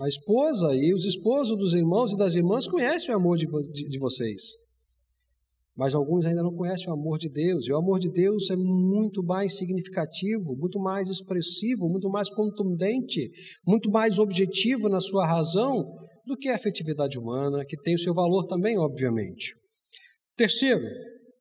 A 0.00 0.08
esposa 0.08 0.74
e 0.74 0.92
os 0.94 1.04
esposos 1.04 1.58
dos 1.58 1.72
irmãos 1.72 2.12
e 2.12 2.16
das 2.16 2.34
irmãs 2.34 2.66
conhecem 2.66 3.14
o 3.14 3.18
amor 3.18 3.36
de, 3.36 3.46
de, 3.70 3.88
de, 3.88 3.98
vocês. 3.98 4.42
Mas 5.76 5.94
alguns 5.94 6.24
ainda 6.24 6.42
não 6.42 6.54
conhecem 6.54 6.88
o 6.88 6.92
amor 6.92 7.18
de 7.18 7.28
Deus. 7.28 7.66
E 7.66 7.72
o 7.72 7.76
amor 7.76 7.98
de 7.98 8.10
Deus 8.10 8.50
é 8.50 8.56
muito 8.56 9.22
mais 9.22 9.56
significativo, 9.56 10.56
muito 10.56 10.78
mais 10.78 11.10
expressivo, 11.10 11.88
muito 11.88 12.08
mais 12.08 12.30
contundente, 12.30 13.30
muito 13.66 13.90
mais 13.90 14.18
objetivo 14.18 14.88
na 14.88 15.00
sua 15.00 15.26
razão 15.26 15.84
do 16.26 16.36
que 16.36 16.48
a 16.48 16.56
afetividade 16.56 17.18
humana, 17.18 17.64
que 17.64 17.76
tem 17.80 17.94
o 17.94 17.98
seu 17.98 18.14
valor 18.14 18.46
também, 18.46 18.78
obviamente. 18.78 19.54
Terceiro, 20.36 20.82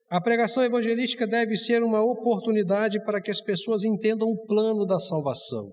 a 0.09 0.21
pregação 0.21 0.63
evangelística 0.63 1.25
deve 1.25 1.57
ser 1.57 1.81
uma 1.81 2.03
oportunidade 2.03 3.03
para 3.03 3.19
que 3.19 3.31
as 3.31 3.41
pessoas 3.41 3.83
entendam 3.83 4.29
o 4.29 4.45
plano 4.45 4.85
da 4.85 4.99
salvação. 4.99 5.65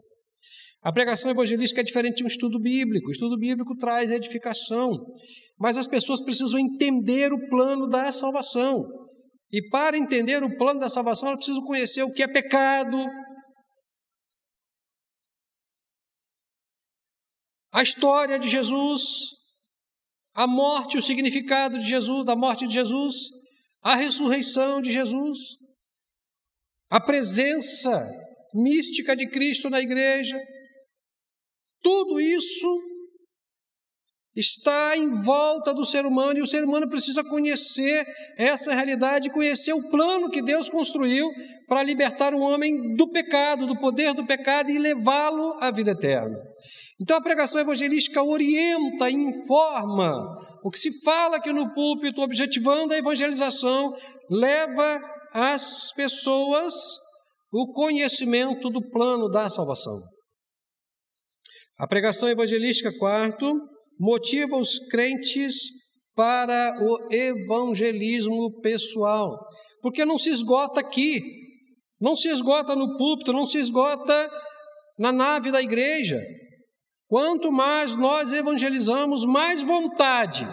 A 0.83 0.93
pregação 0.93 1.31
evangelística 1.31 1.81
é 1.81 1.85
diferente 1.85 2.17
de 2.17 2.25
um 2.25 2.27
estudo 2.27 2.59
bíblico. 2.59 3.09
O 3.09 3.13
estudo 3.13 3.39
bíblico 3.39 3.77
traz 3.77 4.11
edificação, 4.11 4.99
mas 5.59 5.77
as 5.77 5.87
pessoas 5.87 6.21
precisam 6.21 6.59
entender 6.59 7.33
o 7.33 7.49
plano 7.49 7.87
da 7.87 8.11
salvação. 8.11 8.83
E 9.51 9.69
para 9.69 9.97
entender 9.97 10.43
o 10.43 10.57
plano 10.59 10.81
da 10.81 10.89
salvação, 10.89 11.29
elas 11.29 11.45
precisam 11.45 11.65
conhecer 11.65 12.03
o 12.03 12.13
que 12.13 12.23
é 12.23 12.27
pecado, 12.27 12.99
a 17.73 17.83
história 17.83 18.39
de 18.39 18.49
Jesus, 18.49 19.03
a 20.35 20.47
morte, 20.47 20.99
o 20.99 21.03
significado 21.03 21.79
de 21.79 21.87
Jesus, 21.87 22.25
da 22.25 22.37
morte 22.37 22.67
de 22.67 22.75
Jesus, 22.75 23.15
a 23.83 23.95
ressurreição 23.95 24.83
de 24.83 24.93
Jesus, 24.93 25.39
a 26.91 27.01
presença 27.01 28.07
mística 28.55 29.17
de 29.17 29.29
Cristo 29.31 29.71
na 29.71 29.81
igreja, 29.81 30.39
tudo 31.83 32.21
isso 32.21 32.93
está 34.35 34.97
em 34.97 35.11
volta 35.23 35.75
do 35.75 35.85
ser 35.85 36.07
humano 36.07 36.39
e 36.39 36.43
o 36.43 36.47
ser 36.47 36.65
humano 36.65 36.89
precisa 36.89 37.23
conhecer 37.23 38.05
essa 38.39 38.73
realidade, 38.73 39.31
conhecer 39.31 39.75
o 39.75 39.91
plano 39.91 40.31
que 40.31 40.41
Deus 40.41 40.71
construiu 40.71 41.29
para 41.69 41.83
libertar 41.83 42.35
o 42.35 42.41
homem 42.41 42.95
do 42.97 43.11
pecado, 43.11 43.67
do 43.67 43.79
poder 43.79 44.15
do 44.15 44.27
pecado 44.27 44.71
e 44.71 44.79
levá-lo 44.79 45.59
à 45.61 45.71
vida 45.71 45.91
eterna. 45.91 46.39
Então 47.01 47.17
a 47.17 47.23
pregação 47.23 47.61
evangelística 47.61 48.23
orienta, 48.23 49.11
informa. 49.11 50.15
O 50.65 50.71
que 50.71 50.79
se 50.79 51.03
fala 51.03 51.37
aqui 51.37 51.53
no 51.53 51.75
púlpito, 51.75 52.23
objetivando 52.23 52.95
a 52.95 52.99
evangelização, 52.99 53.93
leva 54.31 55.01
às 55.35 55.93
pessoas 55.93 56.73
o 57.53 57.73
conhecimento 57.73 58.71
do 58.71 58.81
plano 58.91 59.29
da 59.29 59.51
salvação. 59.51 60.01
A 61.79 61.87
pregação 61.87 62.29
evangelística, 62.29 62.97
quarto, 62.99 63.53
motiva 63.99 64.57
os 64.57 64.79
crentes 64.91 65.55
para 66.15 66.79
o 66.81 67.13
evangelismo 67.13 68.61
pessoal, 68.61 69.39
porque 69.81 70.05
não 70.05 70.19
se 70.19 70.31
esgota 70.31 70.81
aqui, 70.81 71.21
não 72.01 72.15
se 72.15 72.29
esgota 72.29 72.77
no 72.77 72.97
púlpito, 72.97 73.33
não 73.33 73.47
se 73.47 73.59
esgota 73.59 74.31
na 74.99 75.11
nave 75.11 75.51
da 75.51 75.63
igreja. 75.63 76.21
Quanto 77.09 77.51
mais 77.51 77.95
nós 77.95 78.33
evangelizamos, 78.33 79.25
mais 79.25 79.63
vontade 79.63 80.47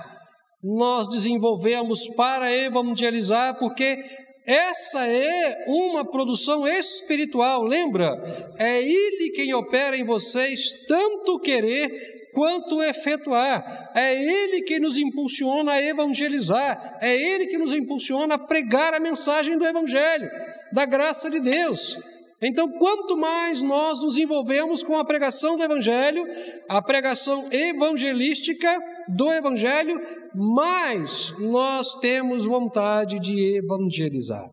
nós 0.64 1.08
desenvolvemos 1.08 2.08
para 2.16 2.54
evangelizar, 2.54 3.58
porque 3.58 3.98
essa 4.46 5.06
é 5.06 5.66
uma 5.68 6.04
produção 6.04 6.68
espiritual, 6.68 7.64
lembra? 7.64 8.10
É 8.58 8.82
Ele 8.82 9.32
quem 9.32 9.54
opera 9.54 9.96
em 9.96 10.06
vocês 10.06 10.86
tanto 10.88 11.40
querer 11.40 12.30
quanto 12.34 12.82
efetuar. 12.82 13.92
É 13.96 14.14
Ele 14.14 14.62
que 14.62 14.80
nos 14.80 14.98
impulsiona 14.98 15.74
a 15.74 15.84
evangelizar, 15.84 16.98
é 17.02 17.16
Ele 17.16 17.48
que 17.48 17.58
nos 17.58 17.72
impulsiona 17.72 18.36
a 18.36 18.40
pregar 18.40 18.94
a 18.94 19.00
mensagem 19.00 19.58
do 19.58 19.66
Evangelho, 19.66 20.30
da 20.72 20.86
graça 20.86 21.30
de 21.30 21.40
Deus. 21.40 21.98
Então, 22.42 22.72
quanto 22.78 23.18
mais 23.18 23.62
nós 23.62 24.00
nos 24.00 24.18
envolvemos 24.18 24.82
com 24.82 24.98
a 24.98 25.04
pregação 25.04 25.58
do 25.58 25.64
Evangelho, 25.64 26.24
a 26.70 26.82
pregação 26.82 27.52
evangelística 27.52 28.80
do 29.10 29.30
Evangelho, 29.32 30.00
mais 30.34 31.38
nós 31.40 31.96
temos 32.00 32.46
vontade 32.46 33.20
de 33.20 33.58
evangelizar. 33.58 34.50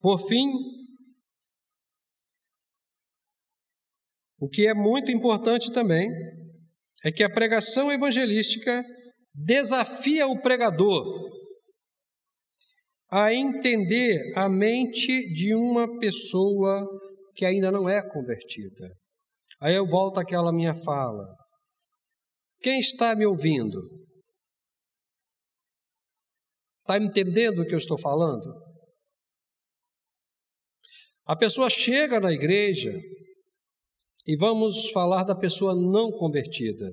Por 0.00 0.20
fim, 0.28 0.48
o 4.38 4.48
que 4.48 4.68
é 4.68 4.74
muito 4.74 5.10
importante 5.10 5.72
também 5.72 6.08
é 7.04 7.10
que 7.10 7.24
a 7.24 7.30
pregação 7.30 7.90
evangelística 7.90 8.84
desafia 9.34 10.28
o 10.28 10.40
pregador 10.40 11.41
a 13.12 13.30
entender 13.34 14.32
a 14.34 14.48
mente 14.48 15.30
de 15.34 15.54
uma 15.54 15.98
pessoa 15.98 16.88
que 17.34 17.44
ainda 17.44 17.70
não 17.70 17.86
é 17.86 18.00
convertida. 18.00 18.96
Aí 19.60 19.74
eu 19.74 19.86
volto 19.86 20.18
àquela 20.18 20.50
minha 20.50 20.74
fala. 20.74 21.26
Quem 22.62 22.78
está 22.78 23.14
me 23.14 23.26
ouvindo? 23.26 23.82
Está 26.80 26.96
entendendo 26.96 27.60
o 27.60 27.66
que 27.66 27.74
eu 27.74 27.78
estou 27.78 27.98
falando? 27.98 28.50
A 31.26 31.36
pessoa 31.36 31.68
chega 31.68 32.18
na 32.18 32.32
igreja 32.32 32.98
e 34.26 34.36
vamos 34.38 34.90
falar 34.90 35.24
da 35.24 35.36
pessoa 35.36 35.74
não 35.74 36.10
convertida. 36.10 36.90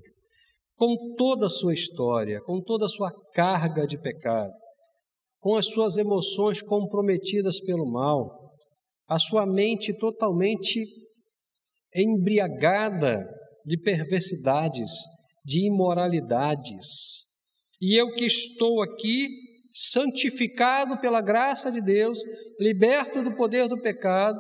com 0.76 1.14
toda 1.18 1.48
a 1.48 1.50
sua 1.50 1.74
história, 1.74 2.42
com 2.42 2.62
toda 2.62 2.86
a 2.86 2.90
sua 2.90 3.12
carga 3.34 3.86
de 3.86 4.00
pecado, 4.00 4.54
com 5.40 5.56
as 5.56 5.66
suas 5.68 5.98
emoções 5.98 6.62
comprometidas 6.62 7.62
pelo 7.62 7.90
mal, 7.90 8.54
a 9.08 9.18
sua 9.18 9.46
mente 9.46 9.94
totalmente 9.98 10.86
embriagada 11.96 13.26
de 13.66 13.78
perversidades, 13.78 14.92
de 15.46 15.68
imoralidades. 15.68 17.30
E 17.82 18.00
eu 18.00 18.14
que 18.14 18.26
estou 18.26 18.84
aqui, 18.84 19.28
santificado 19.74 21.00
pela 21.00 21.22
graça 21.22 21.72
de 21.72 21.82
Deus, 21.82 22.20
liberto 22.60 23.24
do 23.24 23.36
poder 23.36 23.68
do 23.68 23.82
pecado, 23.82 24.40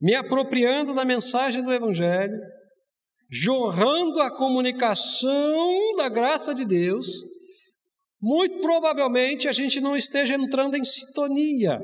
me 0.00 0.14
apropriando 0.14 0.94
da 0.94 1.04
mensagem 1.04 1.62
do 1.62 1.72
Evangelho, 1.72 2.38
jorrando 3.30 4.20
a 4.20 4.30
comunicação 4.30 5.96
da 5.96 6.08
graça 6.08 6.54
de 6.54 6.64
Deus, 6.64 7.06
muito 8.20 8.60
provavelmente 8.60 9.48
a 9.48 9.52
gente 9.52 9.80
não 9.80 9.96
esteja 9.96 10.34
entrando 10.34 10.76
em 10.76 10.84
sintonia. 10.84 11.78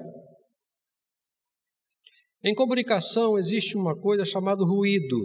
Em 2.43 2.55
comunicação 2.55 3.39
existe 3.39 3.77
uma 3.77 3.99
coisa 3.99 4.25
chamada 4.25 4.65
ruído. 4.65 5.17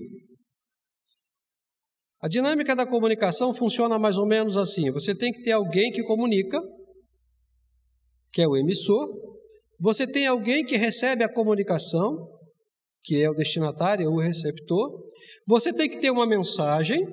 A 2.21 2.27
dinâmica 2.27 2.75
da 2.75 2.85
comunicação 2.85 3.53
funciona 3.53 3.97
mais 3.97 4.17
ou 4.17 4.25
menos 4.25 4.57
assim: 4.57 4.91
você 4.91 5.15
tem 5.15 5.31
que 5.31 5.43
ter 5.43 5.51
alguém 5.51 5.91
que 5.91 6.03
comunica, 6.03 6.61
que 8.31 8.41
é 8.41 8.47
o 8.47 8.55
emissor, 8.55 9.07
você 9.79 10.05
tem 10.05 10.27
alguém 10.27 10.65
que 10.65 10.75
recebe 10.75 11.23
a 11.23 11.33
comunicação, 11.33 12.15
que 13.03 13.21
é 13.21 13.29
o 13.29 13.33
destinatário, 13.33 14.09
o 14.09 14.19
receptor, 14.19 15.09
você 15.47 15.73
tem 15.73 15.89
que 15.89 15.99
ter 15.99 16.11
uma 16.11 16.27
mensagem 16.27 17.05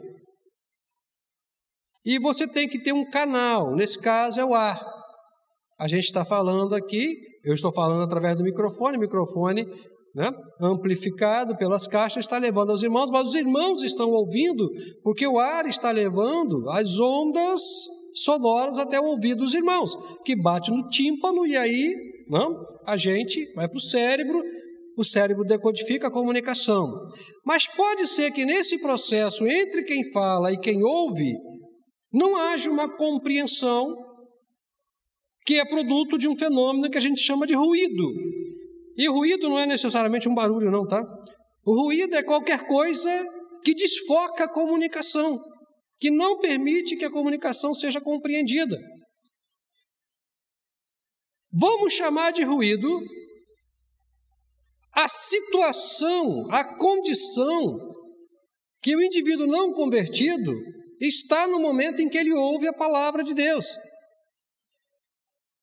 e 2.06 2.20
você 2.20 2.46
tem 2.46 2.68
que 2.68 2.80
ter 2.80 2.92
um 2.92 3.04
canal, 3.10 3.74
nesse 3.74 4.00
caso 4.00 4.38
é 4.38 4.44
o 4.44 4.54
ar. 4.54 4.80
A 5.78 5.88
gente 5.88 6.04
está 6.04 6.24
falando 6.24 6.74
aqui, 6.74 7.12
eu 7.44 7.52
estou 7.52 7.72
falando 7.72 8.04
através 8.04 8.36
do 8.36 8.44
microfone, 8.44 8.96
microfone 8.96 9.66
né, 10.14 10.30
amplificado 10.62 11.56
pelas 11.56 11.86
caixas 11.86 12.24
está 12.24 12.38
levando 12.38 12.70
aos 12.70 12.82
irmãos, 12.82 13.10
mas 13.10 13.28
os 13.28 13.34
irmãos 13.34 13.82
estão 13.82 14.10
ouvindo 14.10 14.70
porque 15.02 15.26
o 15.26 15.38
ar 15.38 15.66
está 15.66 15.90
levando 15.90 16.70
as 16.70 16.98
ondas 16.98 17.60
sonoras 18.14 18.78
até 18.78 18.98
o 18.98 19.04
ouvido 19.04 19.40
dos 19.40 19.52
irmãos, 19.52 19.92
que 20.24 20.34
bate 20.34 20.70
no 20.70 20.88
tímpano 20.88 21.46
e 21.46 21.54
aí 21.56 21.92
não, 22.28 22.56
a 22.86 22.96
gente 22.96 23.52
vai 23.54 23.68
para 23.68 23.76
o 23.76 23.80
cérebro, 23.80 24.42
o 24.96 25.04
cérebro 25.04 25.44
decodifica 25.44 26.06
a 26.06 26.12
comunicação. 26.12 26.90
Mas 27.44 27.66
pode 27.66 28.06
ser 28.06 28.30
que 28.30 28.44
nesse 28.44 28.80
processo, 28.80 29.46
entre 29.46 29.84
quem 29.84 30.10
fala 30.12 30.50
e 30.50 30.58
quem 30.58 30.82
ouve, 30.82 31.34
não 32.16 32.34
haja 32.34 32.70
uma 32.70 32.96
compreensão 32.96 33.94
que 35.44 35.60
é 35.60 35.64
produto 35.66 36.16
de 36.16 36.26
um 36.26 36.34
fenômeno 36.34 36.90
que 36.90 36.96
a 36.96 37.00
gente 37.00 37.20
chama 37.20 37.46
de 37.46 37.54
ruído. 37.54 38.10
E 38.96 39.06
ruído 39.06 39.50
não 39.50 39.58
é 39.58 39.66
necessariamente 39.66 40.26
um 40.26 40.34
barulho, 40.34 40.70
não, 40.70 40.86
tá? 40.86 41.02
O 41.62 41.84
ruído 41.84 42.14
é 42.14 42.22
qualquer 42.22 42.66
coisa 42.66 43.10
que 43.62 43.74
desfoca 43.74 44.44
a 44.44 44.48
comunicação, 44.48 45.38
que 46.00 46.10
não 46.10 46.38
permite 46.38 46.96
que 46.96 47.04
a 47.04 47.10
comunicação 47.10 47.74
seja 47.74 48.00
compreendida. 48.00 48.78
Vamos 51.52 51.92
chamar 51.92 52.32
de 52.32 52.44
ruído 52.44 52.98
a 54.92 55.06
situação, 55.06 56.50
a 56.50 56.64
condição 56.78 57.78
que 58.80 58.96
o 58.96 59.02
indivíduo 59.02 59.46
não 59.46 59.74
convertido 59.74 60.52
está 61.00 61.46
no 61.46 61.60
momento 61.60 62.00
em 62.00 62.08
que 62.08 62.18
ele 62.18 62.32
ouve 62.32 62.66
a 62.66 62.72
palavra 62.72 63.22
de 63.22 63.34
Deus. 63.34 63.76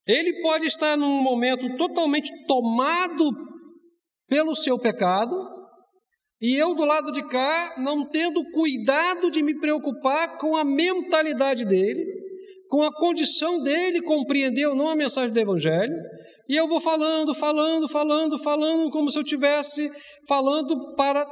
Ele 0.06 0.42
pode 0.42 0.66
estar 0.66 0.98
num 0.98 1.22
momento 1.22 1.78
totalmente 1.78 2.30
tomado 2.46 3.32
pelo 4.28 4.56
seu 4.56 4.78
pecado, 4.78 5.36
e 6.42 6.56
eu 6.56 6.76
do 6.76 6.84
lado 6.84 7.12
de 7.12 7.26
cá 7.30 7.76
não 7.78 8.06
tendo 8.06 8.44
cuidado 8.52 9.32
de 9.32 9.42
me 9.42 9.60
preocupar 9.60 10.38
com 10.38 10.58
a 10.58 10.64
mentalidade 10.64 11.66
dele, 11.66 12.04
com 12.68 12.84
a 12.84 12.94
condição 12.94 13.62
dele 13.62 14.02
compreender 14.02 14.68
ou 14.68 14.76
não 14.76 14.90
a 14.90 14.96
mensagem 14.96 15.34
do 15.34 15.40
Evangelho, 15.40 15.96
e 16.50 16.56
eu 16.56 16.68
vou 16.68 16.82
falando, 16.82 17.34
falando, 17.34 17.88
falando, 17.88 18.44
falando, 18.44 18.90
como 18.90 19.10
se 19.10 19.18
eu 19.18 19.24
estivesse 19.24 19.90
falando 20.28 20.96
para 20.96 21.26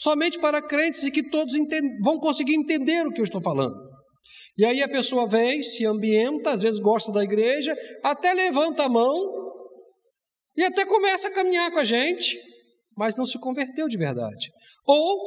somente 0.00 0.38
para 0.38 0.66
crentes 0.66 1.02
e 1.02 1.10
que 1.10 1.28
todos 1.28 1.52
vão 2.02 2.18
conseguir 2.18 2.54
entender 2.54 3.06
o 3.06 3.12
que 3.12 3.20
eu 3.20 3.24
estou 3.24 3.42
falando. 3.42 3.76
E 4.56 4.64
aí 4.64 4.82
a 4.82 4.88
pessoa 4.88 5.28
vem, 5.28 5.62
se 5.62 5.84
ambienta, 5.84 6.52
às 6.52 6.62
vezes 6.62 6.80
gosta 6.80 7.12
da 7.12 7.22
igreja, 7.22 7.76
até 8.02 8.32
levanta 8.32 8.84
a 8.84 8.88
mão 8.88 9.14
e 10.56 10.64
até 10.64 10.86
começa 10.86 11.28
a 11.28 11.34
caminhar 11.34 11.70
com 11.70 11.78
a 11.78 11.84
gente, 11.84 12.38
mas 12.96 13.14
não 13.14 13.26
se 13.26 13.38
converteu 13.38 13.88
de 13.88 13.98
verdade. 13.98 14.50
Ou 14.86 15.18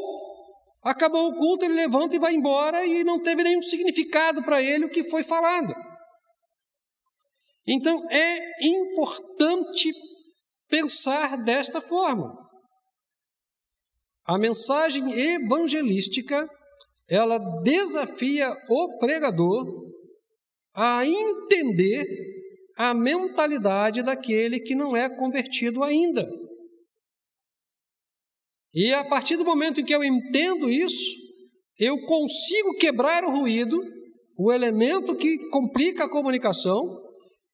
acabou 0.84 1.28
o 1.28 1.38
culto, 1.38 1.66
ele 1.66 1.76
levanta 1.76 2.16
e 2.16 2.20
vai 2.20 2.34
embora 2.34 2.84
e 2.84 3.04
não 3.04 3.22
teve 3.22 3.44
nenhum 3.44 3.62
significado 3.62 4.44
para 4.44 4.62
ele 4.62 4.86
o 4.86 4.90
que 4.90 5.04
foi 5.04 5.22
falado. 5.22 5.74
Então 7.68 7.96
é 8.10 8.66
importante 8.68 9.92
pensar 10.68 11.38
desta 11.44 11.80
forma. 11.80 12.43
A 14.26 14.38
mensagem 14.38 15.12
evangelística 15.12 16.48
ela 17.10 17.38
desafia 17.64 18.50
o 18.70 18.98
pregador 18.98 19.66
a 20.74 21.06
entender 21.06 22.06
a 22.78 22.94
mentalidade 22.94 24.02
daquele 24.02 24.60
que 24.60 24.74
não 24.74 24.96
é 24.96 25.10
convertido 25.10 25.84
ainda. 25.84 26.28
E 28.74 28.92
a 28.94 29.04
partir 29.08 29.38
do 29.38 29.46
momento 29.46 29.82
em 29.82 29.86
que 29.86 29.94
eu 29.94 30.04
entendo 30.04 30.70
isso, 30.70 31.12
eu 31.78 31.96
consigo 32.06 32.74
quebrar 32.80 33.24
o 33.24 33.32
ruído, 33.32 33.80
o 34.38 34.52
elemento 34.52 35.16
que 35.16 35.38
complica 35.50 36.06
a 36.06 36.10
comunicação, 36.10 36.82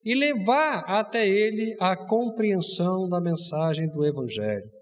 e 0.03 0.15
levar 0.15 0.86
até 0.88 1.27
ele 1.27 1.75
a 1.79 1.95
compreensão 2.08 3.10
da 3.10 3.19
mensagem 3.19 3.89
do 3.91 4.05
Evangelho. 4.05 4.79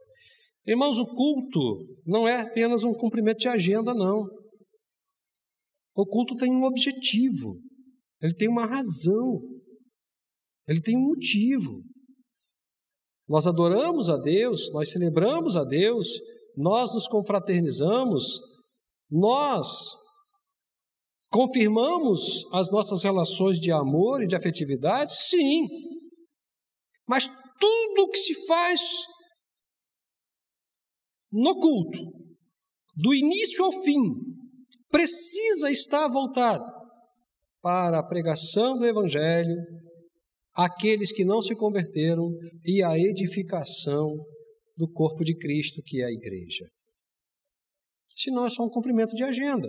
Irmãos, 0.67 0.97
o 0.99 1.05
culto 1.05 1.87
não 2.05 2.27
é 2.27 2.41
apenas 2.41 2.83
um 2.83 2.93
cumprimento 2.93 3.37
de 3.37 3.47
agenda, 3.47 3.93
não. 3.93 4.25
O 5.95 6.05
culto 6.05 6.35
tem 6.35 6.51
um 6.51 6.65
objetivo, 6.65 7.57
ele 8.21 8.35
tem 8.35 8.49
uma 8.49 8.65
razão, 8.65 9.39
ele 10.67 10.81
tem 10.81 10.97
um 10.97 11.05
motivo. 11.05 11.81
Nós 13.29 13.47
adoramos 13.47 14.09
a 14.09 14.17
Deus, 14.17 14.69
nós 14.73 14.91
celebramos 14.91 15.55
a 15.55 15.63
Deus, 15.63 16.07
nós 16.55 16.93
nos 16.93 17.07
confraternizamos, 17.07 18.39
nós 19.09 19.67
confirmamos 21.29 22.45
as 22.53 22.69
nossas 22.69 23.03
relações 23.03 23.57
de 23.57 23.71
amor 23.71 24.21
e 24.21 24.27
de 24.27 24.35
afetividade, 24.35 25.15
sim. 25.15 25.65
Mas 27.07 27.27
tudo 27.27 28.03
o 28.03 28.09
que 28.09 28.17
se 28.17 28.45
faz 28.45 28.81
no 31.31 31.59
culto, 31.59 31.99
do 32.95 33.13
início 33.13 33.63
ao 33.63 33.71
fim, 33.83 34.01
precisa 34.89 35.69
estar 35.69 36.07
voltado 36.07 36.65
para 37.61 37.99
a 37.99 38.03
pregação 38.03 38.77
do 38.77 38.85
Evangelho, 38.85 39.55
aqueles 40.55 41.11
que 41.11 41.25
não 41.25 41.41
se 41.41 41.55
converteram 41.55 42.29
e 42.65 42.81
a 42.81 42.97
edificação 42.97 44.15
do 44.75 44.89
corpo 44.91 45.23
de 45.23 45.35
Cristo, 45.35 45.81
que 45.83 46.01
é 46.01 46.05
a 46.05 46.11
igreja. 46.11 46.65
Senão 48.15 48.45
é 48.45 48.49
só 48.49 48.63
um 48.63 48.69
cumprimento 48.69 49.15
de 49.15 49.23
agenda. 49.23 49.67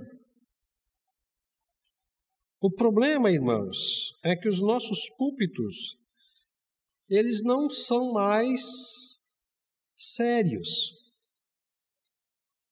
O 2.61 2.73
problema, 2.73 3.31
irmãos, 3.31 3.77
é 4.25 4.35
que 4.35 4.49
os 4.49 4.61
nossos 4.61 4.99
púlpitos, 5.17 5.97
eles 7.09 7.43
não 7.45 7.71
são 7.71 8.13
mais 8.13 8.61
sérios. 9.97 10.98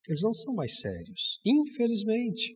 Eles 0.09 0.23
não 0.23 0.33
são 0.33 0.55
mais 0.55 0.79
sérios, 0.79 1.41
infelizmente. 1.45 2.55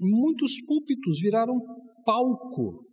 Muitos 0.00 0.60
púlpitos 0.66 1.20
viraram 1.20 1.54
palco. 2.04 2.90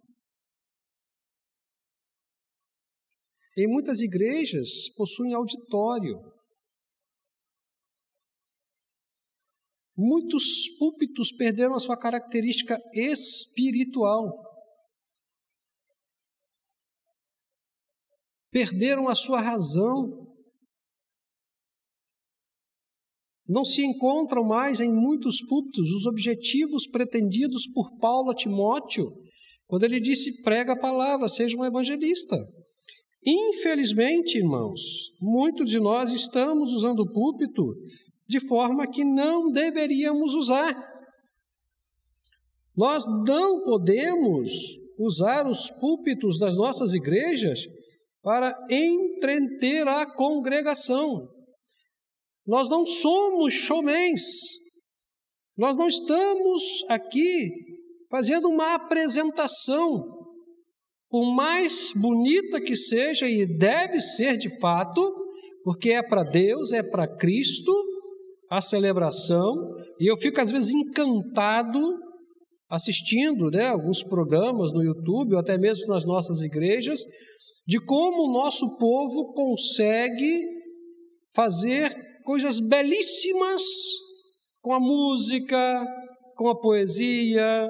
Em 3.57 3.67
muitas 3.67 4.01
igrejas 4.01 4.93
possuem 4.95 5.33
auditório. 5.33 6.19
Muitos 9.97 10.77
púlpitos 10.77 11.31
perderam 11.31 11.73
a 11.73 11.79
sua 11.79 11.97
característica 11.97 12.77
espiritual. 12.93 14.46
Perderam 18.58 19.08
a 19.08 19.14
sua 19.14 19.39
razão. 19.39 20.26
Não 23.47 23.64
se 23.64 23.86
encontram 23.86 24.43
mais 24.43 24.80
em 24.80 24.91
muitos 24.91 25.45
púlpitos 25.47 25.91
os 25.91 26.08
objetivos 26.08 26.88
pretendidos 26.88 27.68
por 27.72 27.95
Paulo 27.99 28.32
a 28.32 28.36
Timóteo, 28.36 29.05
quando 29.68 29.84
ele 29.84 29.99
disse: 29.99 30.41
prega 30.41 30.74
a 30.74 30.80
palavra, 30.80 31.28
seja 31.28 31.55
um 31.55 31.64
evangelista. 31.64 32.36
Infelizmente, 33.24 34.39
irmãos, 34.39 34.82
muitos 35.22 35.70
de 35.70 35.80
nós 35.80 36.12
estamos 36.12 36.74
usando 36.74 37.01
o 37.01 37.12
púlpito 37.12 37.64
de 38.28 38.39
forma 38.39 38.88
que 38.88 39.03
não 39.03 39.51
deveríamos 39.51 40.34
usar. 40.34 40.74
Nós 42.76 43.05
não 43.28 43.64
podemos 43.64 44.51
usar 44.97 45.47
os 45.47 45.70
púlpitos 45.80 46.39
das 46.39 46.58
nossas 46.58 46.95
igrejas 46.95 47.60
para 48.22 48.53
entreter 48.70 49.88
a 49.88 50.05
congregação. 50.05 51.28
Nós 52.45 52.70
não 52.70 52.86
somos 52.86 53.53
showmans. 53.53 54.22
Nós 55.57 55.76
não 55.76 55.88
estamos 55.88 56.63
aqui 56.88 57.49
fazendo 58.09 58.47
uma 58.47 58.76
apresentação, 58.76 60.03
por 61.09 61.34
mais 61.34 61.91
bonita 61.95 62.61
que 62.61 62.76
seja 62.76 63.28
e 63.28 63.45
deve 63.57 63.99
ser 63.99 64.38
de 64.38 64.59
fato, 64.59 65.01
porque 65.63 65.91
é 65.91 66.03
para 66.03 66.24
Deus, 66.24 66.72
é 66.72 66.84
para 66.84 67.07
Cristo 67.18 67.74
a 68.49 68.61
celebração, 68.61 69.53
e 69.99 70.09
eu 70.09 70.15
fico 70.15 70.39
às 70.39 70.51
vezes 70.51 70.72
encantado 70.72 71.80
assistindo 72.70 73.49
né, 73.49 73.68
alguns 73.68 74.03
programas 74.03 74.72
no 74.74 74.84
YouTube, 74.84 75.34
ou 75.34 75.39
até 75.39 75.57
mesmo 75.57 75.88
nas 75.88 76.05
nossas 76.05 76.41
igrejas, 76.41 76.99
de 77.68 77.80
como 77.80 78.24
o 78.24 78.32
nosso 78.32 78.78
povo 78.80 79.34
consegue 79.34 80.41
fazer 81.36 81.93
coisas 82.24 82.61
belíssimas 82.61 83.61
com 84.61 84.74
a 84.74 84.80
música, 84.80 85.86
com 86.36 86.49
a 86.49 86.59
poesia. 86.59 87.68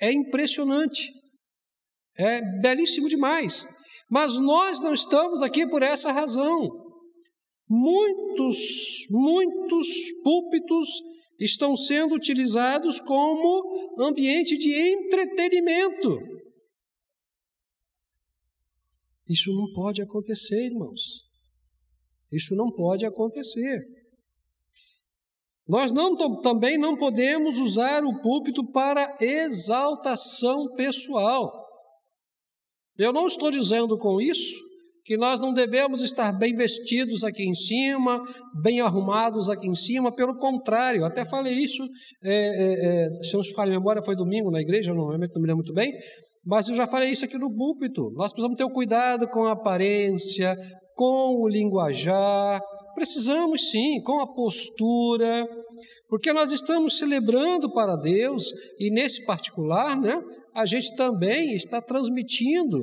É 0.00 0.12
impressionante. 0.12 1.08
É 2.18 2.40
belíssimo 2.60 3.08
demais. 3.08 3.64
Mas 4.10 4.36
nós 4.36 4.80
não 4.80 4.92
estamos 4.92 5.40
aqui 5.40 5.68
por 5.68 5.84
essa 5.84 6.10
razão. 6.10 6.68
Muitos, 7.68 8.58
muitos 9.08 9.86
púlpitos 10.24 10.88
estão 11.38 11.76
sendo 11.76 12.16
utilizados 12.16 13.00
como 13.00 13.96
ambiente 14.00 14.58
de 14.58 14.74
entretenimento. 14.74 16.29
Isso 19.30 19.54
não 19.54 19.72
pode 19.72 20.02
acontecer, 20.02 20.66
irmãos. 20.66 21.24
Isso 22.32 22.56
não 22.56 22.68
pode 22.68 23.06
acontecer. 23.06 23.86
Nós 25.68 25.92
não, 25.92 26.16
também 26.42 26.76
não 26.76 26.96
podemos 26.96 27.56
usar 27.58 28.02
o 28.02 28.20
púlpito 28.20 28.68
para 28.72 29.16
exaltação 29.20 30.74
pessoal. 30.74 31.64
Eu 32.98 33.12
não 33.12 33.28
estou 33.28 33.52
dizendo 33.52 33.96
com 33.96 34.20
isso 34.20 34.68
que 35.04 35.16
nós 35.16 35.38
não 35.38 35.52
devemos 35.52 36.02
estar 36.02 36.32
bem 36.32 36.54
vestidos 36.56 37.22
aqui 37.22 37.44
em 37.44 37.54
cima, 37.54 38.20
bem 38.62 38.80
arrumados 38.80 39.48
aqui 39.48 39.68
em 39.68 39.74
cima, 39.74 40.14
pelo 40.14 40.38
contrário, 40.38 41.04
até 41.04 41.24
falei 41.24 41.54
isso, 41.54 41.82
é, 42.22 42.32
é, 42.32 43.06
é, 43.06 43.24
se 43.24 43.34
não 43.34 43.42
se 43.42 43.52
fala 43.52 43.70
em 43.70 43.74
memória, 43.74 44.02
foi 44.04 44.14
domingo 44.14 44.50
na 44.50 44.60
igreja, 44.60 44.92
não, 44.92 45.08
não 45.08 45.18
me 45.18 45.26
lembro 45.26 45.56
muito 45.56 45.72
bem, 45.72 45.92
mas 46.44 46.68
eu 46.68 46.74
já 46.74 46.86
falei 46.86 47.10
isso 47.10 47.24
aqui 47.24 47.36
no 47.36 47.54
púlpito. 47.54 48.10
Nós 48.14 48.32
precisamos 48.32 48.56
ter 48.56 48.64
o 48.64 48.72
cuidado 48.72 49.28
com 49.28 49.44
a 49.44 49.52
aparência, 49.52 50.56
com 50.94 51.36
o 51.40 51.48
linguajar, 51.48 52.60
precisamos 52.94 53.70
sim, 53.70 54.02
com 54.02 54.20
a 54.20 54.32
postura, 54.32 55.46
porque 56.08 56.32
nós 56.32 56.50
estamos 56.50 56.98
celebrando 56.98 57.72
para 57.72 57.96
Deus 57.96 58.44
e 58.78 58.90
nesse 58.90 59.24
particular, 59.24 60.00
né, 60.00 60.20
a 60.54 60.66
gente 60.66 60.94
também 60.96 61.54
está 61.54 61.80
transmitindo 61.80 62.78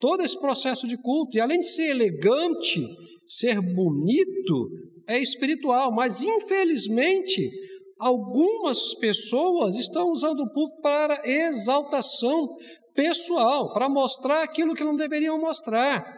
todo 0.00 0.22
esse 0.22 0.38
processo 0.40 0.86
de 0.86 0.96
culto. 0.96 1.36
E 1.36 1.40
além 1.40 1.58
de 1.60 1.66
ser 1.66 1.90
elegante, 1.90 2.80
ser 3.26 3.60
bonito, 3.60 4.70
é 5.06 5.18
espiritual, 5.18 5.92
mas 5.94 6.22
infelizmente 6.22 7.50
algumas 7.98 8.94
pessoas 8.94 9.76
estão 9.76 10.08
usando 10.10 10.40
o 10.40 10.52
púlpito 10.52 10.82
para 10.82 11.20
exaltação 11.24 12.48
pessoal, 12.94 13.72
para 13.72 13.88
mostrar 13.88 14.42
aquilo 14.42 14.74
que 14.74 14.84
não 14.84 14.96
deveriam 14.96 15.38
mostrar 15.38 16.16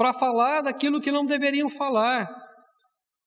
para 0.00 0.14
falar 0.14 0.62
daquilo 0.62 0.98
que 0.98 1.12
não 1.12 1.26
deveriam 1.26 1.68
falar, 1.68 2.26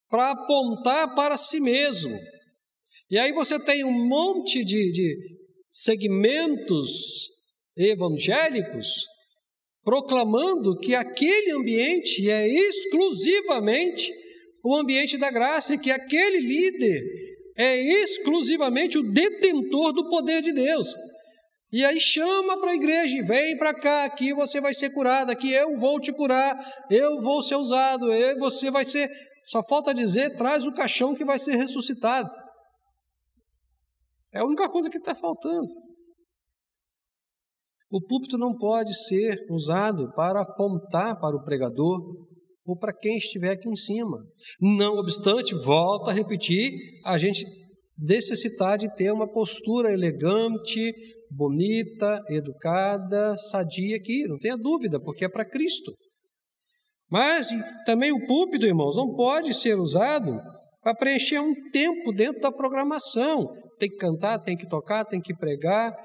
para 0.09 0.31
apontar 0.31 1.13
para 1.13 1.37
si 1.37 1.59
mesmo. 1.59 2.17
E 3.11 3.19
aí 3.19 3.31
você 3.31 3.59
tem 3.59 3.83
um 3.83 4.07
monte 4.07 4.65
de, 4.65 4.91
de 4.91 5.15
segmentos 5.69 7.29
evangélicos 7.77 9.05
proclamando 9.83 10.79
que 10.79 10.95
aquele 10.95 11.51
ambiente 11.51 12.27
é 12.27 12.47
exclusivamente 12.47 14.11
o 14.63 14.75
ambiente 14.75 15.17
da 15.17 15.29
graça 15.29 15.73
e 15.73 15.77
que 15.77 15.91
aquele 15.91 16.39
líder 16.39 17.01
é 17.57 17.77
exclusivamente 17.77 18.97
o 18.97 19.11
detentor 19.11 19.91
do 19.91 20.09
poder 20.09 20.41
de 20.41 20.53
Deus. 20.53 20.95
E 21.71 21.83
aí 21.83 21.99
chama 21.99 22.59
para 22.59 22.71
a 22.71 22.75
igreja, 22.75 23.23
vem 23.25 23.57
para 23.57 23.73
cá, 23.73 24.05
aqui 24.05 24.33
você 24.33 24.61
vai 24.61 24.73
ser 24.73 24.91
curado, 24.91 25.31
aqui 25.31 25.51
eu 25.51 25.77
vou 25.77 25.99
te 25.99 26.13
curar, 26.13 26.55
eu 26.89 27.19
vou 27.19 27.41
ser 27.41 27.55
usado, 27.55 28.11
eu, 28.13 28.37
você 28.37 28.71
vai 28.71 28.85
ser. 28.85 29.09
Só 29.43 29.61
falta 29.67 29.93
dizer, 29.93 30.37
traz 30.37 30.65
o 30.65 30.71
caixão 30.71 31.15
que 31.15 31.25
vai 31.25 31.37
ser 31.37 31.55
ressuscitado. 31.55 32.29
É 34.31 34.39
a 34.39 34.45
única 34.45 34.69
coisa 34.69 34.89
que 34.89 34.97
está 34.97 35.13
faltando. 35.13 35.67
O 37.91 38.01
púlpito 38.01 38.37
não 38.37 38.55
pode 38.55 38.95
ser 39.07 39.35
usado 39.51 40.11
para 40.15 40.41
apontar 40.41 41.19
para 41.19 41.35
o 41.35 41.43
pregador 41.43 41.99
ou 42.65 42.77
para 42.77 42.93
quem 42.93 43.17
estiver 43.17 43.51
aqui 43.51 43.69
em 43.69 43.75
cima. 43.75 44.17
Não 44.59 44.97
obstante, 44.97 45.53
volto 45.55 46.09
a 46.09 46.13
repetir, 46.13 46.71
a 47.05 47.17
gente 47.17 47.45
necessitar 47.97 48.77
de 48.77 48.93
ter 48.95 49.11
uma 49.11 49.31
postura 49.31 49.91
elegante, 49.91 50.93
bonita, 51.29 52.21
educada, 52.29 53.37
sadia 53.37 53.97
aqui, 53.97 54.27
não 54.27 54.37
tenha 54.37 54.57
dúvida, 54.57 54.99
porque 54.99 55.25
é 55.25 55.29
para 55.29 55.45
Cristo. 55.45 55.91
Mas 57.09 57.49
também 57.85 58.11
o 58.11 58.25
púlpito, 58.25 58.65
irmãos, 58.65 58.95
não 58.95 59.13
pode 59.13 59.53
ser 59.53 59.77
usado 59.77 60.31
para 60.81 60.95
preencher 60.95 61.39
um 61.39 61.53
tempo 61.71 62.11
dentro 62.11 62.41
da 62.41 62.51
programação. 62.51 63.47
Tem 63.77 63.89
que 63.89 63.97
cantar, 63.97 64.39
tem 64.39 64.57
que 64.57 64.67
tocar, 64.67 65.05
tem 65.05 65.21
que 65.21 65.35
pregar. 65.35 65.95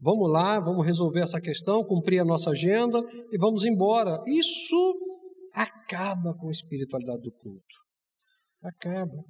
Vamos 0.00 0.30
lá, 0.30 0.60
vamos 0.60 0.86
resolver 0.86 1.20
essa 1.20 1.40
questão, 1.40 1.84
cumprir 1.84 2.20
a 2.20 2.24
nossa 2.24 2.50
agenda 2.50 3.00
e 3.32 3.38
vamos 3.38 3.64
embora. 3.64 4.18
Isso 4.26 4.94
acaba 5.52 6.34
com 6.34 6.48
a 6.48 6.50
espiritualidade 6.50 7.22
do 7.22 7.32
culto. 7.32 7.76
Acaba. 8.62 9.24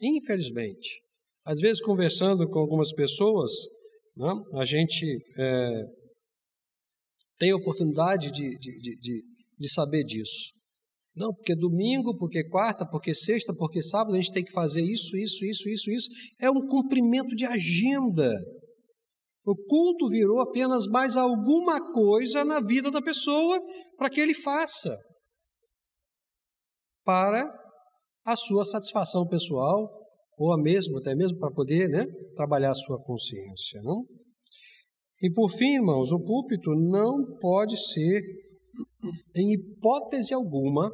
Infelizmente. 0.00 1.00
Às 1.44 1.60
vezes, 1.60 1.82
conversando 1.82 2.48
com 2.48 2.58
algumas 2.58 2.92
pessoas, 2.92 3.50
né, 4.16 4.30
a 4.54 4.64
gente 4.64 5.04
é, 5.38 5.82
tem 7.38 7.50
a 7.50 7.56
oportunidade 7.56 8.30
de, 8.30 8.58
de, 8.58 8.96
de, 9.00 9.22
de 9.58 9.72
saber 9.72 10.04
disso. 10.04 10.52
Não, 11.16 11.34
porque 11.34 11.56
domingo, 11.56 12.16
porque 12.16 12.44
quarta, 12.48 12.86
porque 12.86 13.12
sexta, 13.12 13.52
porque 13.54 13.82
sábado, 13.82 14.14
a 14.14 14.16
gente 14.20 14.32
tem 14.32 14.44
que 14.44 14.52
fazer 14.52 14.82
isso, 14.82 15.16
isso, 15.16 15.44
isso, 15.44 15.68
isso, 15.68 15.90
isso. 15.90 16.08
É 16.40 16.48
um 16.48 16.66
cumprimento 16.68 17.34
de 17.34 17.44
agenda. 17.44 18.30
O 19.48 19.56
culto 19.56 20.10
virou 20.10 20.42
apenas 20.42 20.86
mais 20.88 21.16
alguma 21.16 21.80
coisa 21.90 22.44
na 22.44 22.60
vida 22.60 22.90
da 22.90 23.00
pessoa 23.00 23.58
para 23.96 24.10
que 24.10 24.20
ele 24.20 24.34
faça. 24.34 24.94
Para 27.02 27.50
a 28.26 28.36
sua 28.36 28.62
satisfação 28.62 29.26
pessoal, 29.26 29.88
ou 30.36 30.52
a 30.52 30.58
mesmo, 30.60 30.98
até 30.98 31.14
mesmo 31.14 31.38
para 31.38 31.50
poder 31.50 31.88
né, 31.88 32.04
trabalhar 32.36 32.72
a 32.72 32.74
sua 32.74 33.02
consciência. 33.02 33.80
Não? 33.80 34.04
E 35.22 35.32
por 35.32 35.50
fim, 35.50 35.76
irmãos, 35.76 36.12
o 36.12 36.22
púlpito 36.22 36.70
não 36.74 37.38
pode 37.40 37.74
ser, 37.90 38.20
em 39.34 39.54
hipótese 39.54 40.34
alguma, 40.34 40.90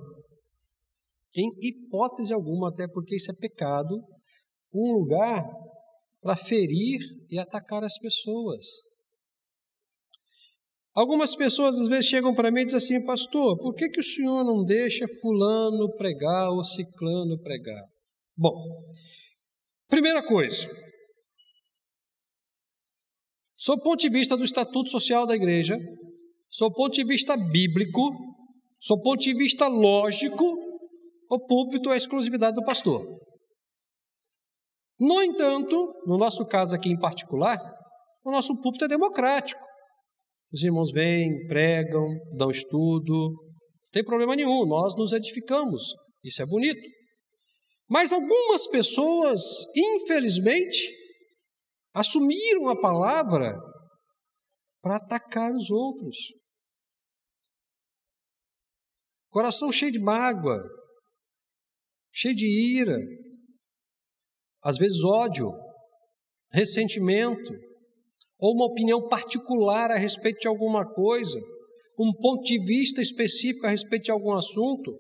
em 1.35 1.51
hipótese 1.61 2.33
alguma, 2.33 2.69
até 2.69 2.87
porque 2.87 3.17
isso 3.17 3.33
é 3.33 3.35
pecado, 3.35 4.01
um 4.73 4.93
lugar 4.93 5.45
para 6.25 6.35
ferir 6.35 6.99
e 7.31 7.39
atacar 7.39 7.85
as 7.85 7.97
pessoas. 7.99 8.67
Algumas 10.95 11.37
pessoas 11.37 11.77
às 11.79 11.89
vezes 11.89 12.07
chegam 12.07 12.35
para 12.35 12.51
mim 12.51 12.63
e 12.63 12.65
dizem 12.65 12.79
assim, 12.79 13.07
pastor, 13.07 13.59
por 13.59 13.75
que, 13.75 13.89
que 13.91 14.01
o 14.01 14.03
senhor 14.03 14.43
não 14.43 14.65
deixa 14.65 15.05
fulano 15.21 15.95
pregar 15.97 16.51
ou 16.51 16.65
ciclano 16.65 17.39
pregar? 17.43 17.85
Bom, 18.37 18.55
Primeira 19.95 20.25
coisa, 20.25 20.67
sob 23.55 23.81
o 23.81 23.85
ponto 23.85 24.01
de 24.01 24.09
vista 24.09 24.37
do 24.37 24.43
estatuto 24.43 24.91
social 24.91 25.27
da 25.27 25.37
igreja, 25.37 25.77
sob 26.51 26.73
o 26.73 26.75
ponto 26.75 26.95
de 26.95 27.05
vista 27.05 27.37
bíblico, 27.37 28.11
sob 28.81 29.01
o 29.01 29.05
ponto 29.05 29.21
de 29.21 29.35
vista 29.35 29.69
lógico, 29.69 30.45
o 31.31 31.47
púlpito 31.47 31.93
é 31.93 31.97
exclusividade 31.97 32.57
do 32.57 32.65
pastor. 32.65 33.07
No 35.05 35.21
entanto, 35.21 36.03
no 36.07 36.17
nosso 36.17 36.47
caso 36.47 36.75
aqui 36.75 36.89
em 36.89 36.99
particular, 36.99 37.59
o 38.25 38.31
nosso 38.31 38.59
púlpito 38.63 38.87
é 38.87 38.89
democrático. 38.89 39.61
Os 40.51 40.63
irmãos 40.63 40.91
vêm, 40.93 41.47
pregam, 41.47 42.07
dão 42.39 42.49
estudo, 42.49 43.13
não 43.13 43.91
tem 43.93 44.03
problema 44.03 44.35
nenhum, 44.35 44.65
nós 44.65 44.97
nos 44.97 45.13
edificamos, 45.13 45.93
isso 46.25 46.41
é 46.41 46.47
bonito. 46.47 46.81
Mas 47.87 48.15
algumas 48.15 48.67
pessoas, 48.69 49.43
infelizmente, 49.77 50.91
assumiram 51.93 52.71
a 52.71 52.81
palavra 52.81 53.55
para 54.81 54.97
atacar 54.97 55.53
os 55.53 55.71
outros. 55.71 56.17
Coração 59.29 59.71
cheio 59.71 59.93
de 59.93 59.99
mágoa, 59.99 60.63
cheio 62.11 62.35
de 62.35 62.79
ira, 62.81 62.97
às 64.65 64.79
vezes 64.79 65.05
ódio, 65.05 65.53
ressentimento, 66.51 67.53
ou 68.39 68.55
uma 68.55 68.67
opinião 68.67 69.07
particular 69.09 69.91
a 69.91 69.97
respeito 69.97 70.41
de 70.41 70.49
alguma 70.49 70.85
coisa, 70.85 71.39
um 71.99 72.13
ponto 72.13 72.43
de 72.43 72.59
vista 72.65 73.03
específico 73.03 73.67
a 73.67 73.71
respeito 73.71 74.05
de 74.05 74.11
algum 74.11 74.33
assunto, 74.33 74.99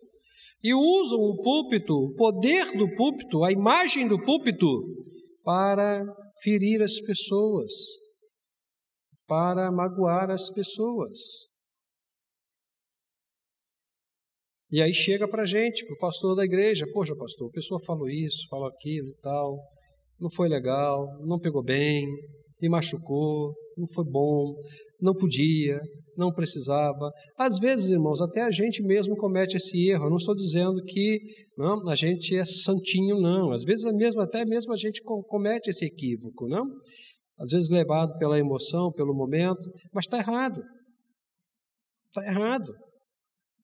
e 0.62 0.74
usam 0.74 1.18
o 1.18 1.42
púlpito, 1.42 1.94
o 1.94 2.14
poder 2.14 2.76
do 2.76 2.94
púlpito, 2.96 3.44
a 3.44 3.52
imagem 3.52 4.08
do 4.08 4.22
púlpito, 4.22 4.66
para 5.42 6.04
ferir 6.42 6.80
as 6.82 6.98
pessoas, 7.00 7.72
para 9.26 9.70
magoar 9.70 10.30
as 10.30 10.50
pessoas. 10.52 11.18
E 14.74 14.82
aí 14.82 14.92
chega 14.92 15.28
para 15.28 15.42
a 15.42 15.46
gente, 15.46 15.86
para 15.86 15.94
o 15.94 15.98
pastor 15.98 16.34
da 16.34 16.44
igreja, 16.44 16.84
poxa 16.92 17.14
pastor, 17.14 17.46
a 17.46 17.52
pessoa 17.52 17.78
falou 17.86 18.08
isso, 18.08 18.48
falou 18.50 18.66
aquilo 18.66 19.08
e 19.08 19.20
tal, 19.22 19.56
não 20.18 20.28
foi 20.28 20.48
legal, 20.48 21.06
não 21.24 21.38
pegou 21.38 21.62
bem, 21.62 22.04
me 22.60 22.68
machucou, 22.68 23.54
não 23.78 23.86
foi 23.94 24.04
bom, 24.04 24.52
não 25.00 25.14
podia, 25.14 25.78
não 26.16 26.32
precisava. 26.32 27.12
Às 27.38 27.56
vezes, 27.60 27.92
irmãos, 27.92 28.20
até 28.20 28.42
a 28.42 28.50
gente 28.50 28.82
mesmo 28.82 29.14
comete 29.14 29.56
esse 29.56 29.90
erro. 29.90 30.06
Eu 30.06 30.10
não 30.10 30.16
estou 30.16 30.34
dizendo 30.34 30.82
que 30.82 31.20
não, 31.56 31.88
a 31.88 31.94
gente 31.94 32.36
é 32.36 32.44
santinho, 32.44 33.20
não. 33.20 33.52
Às 33.52 33.62
vezes, 33.62 33.84
mesmo, 33.94 34.22
até 34.22 34.44
mesmo 34.44 34.72
a 34.72 34.76
gente 34.76 35.00
comete 35.04 35.70
esse 35.70 35.84
equívoco, 35.84 36.48
não? 36.48 36.64
Às 37.38 37.50
vezes 37.52 37.70
levado 37.70 38.18
pela 38.18 38.40
emoção, 38.40 38.90
pelo 38.90 39.14
momento, 39.14 39.70
mas 39.92 40.04
está 40.04 40.18
errado. 40.18 40.60
Está 42.08 42.26
errado. 42.28 42.74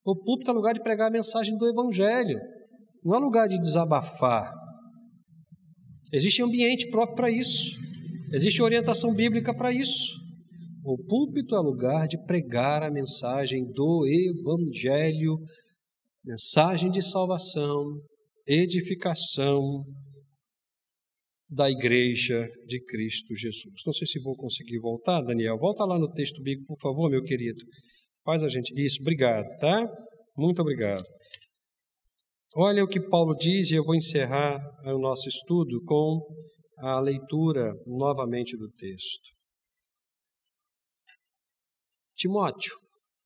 O 0.04 0.16
púlpito 0.16 0.50
é 0.50 0.54
lugar 0.54 0.74
de 0.74 0.82
pregar 0.82 1.08
a 1.08 1.12
mensagem 1.12 1.56
do 1.56 1.68
Evangelho, 1.68 2.38
não 3.04 3.14
é 3.14 3.18
lugar 3.18 3.48
de 3.48 3.58
desabafar. 3.58 4.52
Existe 6.12 6.42
ambiente 6.42 6.88
próprio 6.90 7.16
para 7.16 7.30
isso. 7.30 7.78
Existe 8.32 8.62
orientação 8.62 9.14
bíblica 9.14 9.54
para 9.54 9.72
isso. 9.72 10.18
O 10.84 10.96
púlpito 10.96 11.54
é 11.54 11.58
lugar 11.58 12.06
de 12.08 12.22
pregar 12.24 12.82
a 12.82 12.90
mensagem 12.90 13.70
do 13.72 14.06
Evangelho, 14.06 15.38
mensagem 16.24 16.90
de 16.90 17.02
salvação, 17.02 17.84
edificação 18.46 19.84
da 21.48 21.68
Igreja 21.70 22.48
de 22.66 22.80
Cristo 22.84 23.34
Jesus. 23.36 23.82
Não 23.84 23.92
sei 23.92 24.06
se 24.06 24.20
vou 24.20 24.36
conseguir 24.36 24.78
voltar, 24.78 25.20
Daniel. 25.20 25.58
Volta 25.58 25.84
lá 25.84 25.98
no 25.98 26.10
texto 26.12 26.42
bíblico, 26.42 26.66
por 26.68 26.80
favor, 26.80 27.10
meu 27.10 27.22
querido. 27.22 27.62
Faz 28.30 28.44
a 28.44 28.48
gente. 28.48 28.72
Isso, 28.80 29.00
obrigado, 29.00 29.44
tá? 29.58 29.84
Muito 30.36 30.62
obrigado. 30.62 31.04
Olha 32.54 32.84
o 32.84 32.86
que 32.86 33.00
Paulo 33.00 33.34
diz, 33.34 33.70
e 33.70 33.74
eu 33.74 33.82
vou 33.82 33.96
encerrar 33.96 34.56
o 34.84 35.00
nosso 35.00 35.28
estudo 35.28 35.82
com 35.84 36.20
a 36.78 37.00
leitura 37.00 37.72
novamente 37.84 38.56
do 38.56 38.70
texto. 38.70 39.30
Timóteo, 42.14 42.72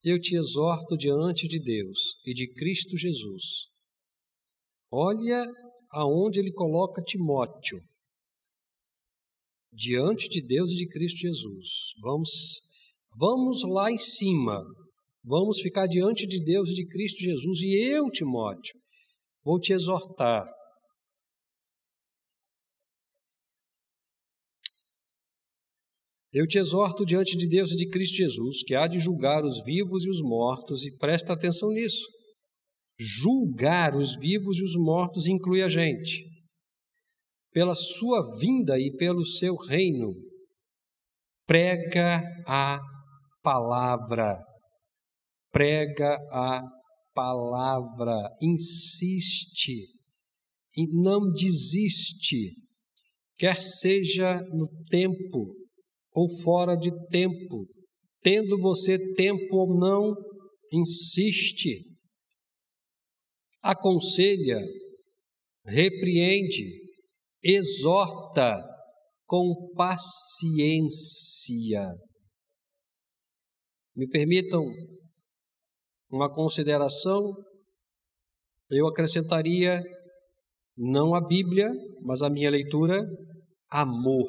eu 0.02 0.18
te 0.18 0.36
exorto 0.36 0.96
diante 0.96 1.46
de 1.48 1.60
Deus 1.62 2.16
e 2.24 2.32
de 2.32 2.50
Cristo 2.54 2.96
Jesus. 2.96 3.66
Olha 4.90 5.44
aonde 5.92 6.40
ele 6.40 6.50
coloca 6.50 7.02
Timóteo. 7.02 7.78
Diante 9.70 10.30
de 10.30 10.40
Deus 10.40 10.70
e 10.70 10.76
de 10.76 10.88
Cristo 10.88 11.18
Jesus. 11.18 11.92
Vamos 12.00 12.30
vamos 13.18 13.62
lá 13.68 13.92
em 13.92 13.98
cima. 13.98 14.64
Vamos 15.24 15.60
ficar 15.60 15.86
diante 15.86 16.26
de 16.26 16.42
Deus 16.44 16.70
e 16.70 16.74
de 16.74 16.86
Cristo 16.86 17.20
Jesus 17.20 17.62
e 17.62 17.74
eu, 17.90 18.10
Timóteo, 18.10 18.74
vou 19.42 19.58
te 19.58 19.72
exortar 19.72 20.44
Eu 26.34 26.48
te 26.48 26.58
exorto 26.58 27.06
diante 27.06 27.36
de 27.36 27.48
Deus 27.48 27.70
e 27.70 27.76
de 27.76 27.88
Cristo 27.88 28.16
Jesus, 28.16 28.64
que 28.64 28.74
há 28.74 28.88
de 28.88 28.98
julgar 28.98 29.44
os 29.44 29.62
vivos 29.62 30.04
e 30.04 30.10
os 30.10 30.20
mortos, 30.20 30.84
e 30.84 30.96
presta 30.96 31.32
atenção 31.32 31.70
nisso. 31.70 32.04
Julgar 32.98 33.94
os 33.94 34.16
vivos 34.16 34.58
e 34.58 34.64
os 34.64 34.74
mortos 34.74 35.28
inclui 35.28 35.62
a 35.62 35.68
gente. 35.68 36.24
Pela 37.52 37.76
sua 37.76 38.20
vinda 38.40 38.76
e 38.76 38.90
pelo 38.96 39.24
seu 39.24 39.54
reino, 39.54 40.12
prega 41.46 42.20
a 42.48 42.80
palavra. 43.40 44.36
Prega 45.54 46.18
a 46.32 46.60
palavra. 47.14 48.28
Insiste 48.42 49.94
não 50.92 51.30
desiste, 51.32 52.52
quer 53.38 53.60
seja 53.60 54.40
no 54.52 54.68
tempo, 54.88 55.54
ou 56.12 56.28
fora 56.42 56.74
de 56.76 56.90
tempo, 57.08 57.68
tendo 58.20 58.58
você 58.58 58.98
tempo 59.14 59.56
ou 59.56 59.78
não, 59.78 60.14
insiste, 60.72 61.84
aconselha, 63.62 64.60
repreende, 65.64 66.68
exorta 67.42 68.60
com 69.26 69.72
paciência. 69.76 70.74
Me 73.94 74.08
permitam 74.08 74.64
uma 76.14 76.32
consideração, 76.32 77.32
eu 78.70 78.86
acrescentaria 78.86 79.82
não 80.76 81.14
a 81.14 81.20
Bíblia, 81.20 81.70
mas 82.02 82.22
a 82.22 82.30
minha 82.30 82.50
leitura, 82.50 83.00
amor 83.70 84.26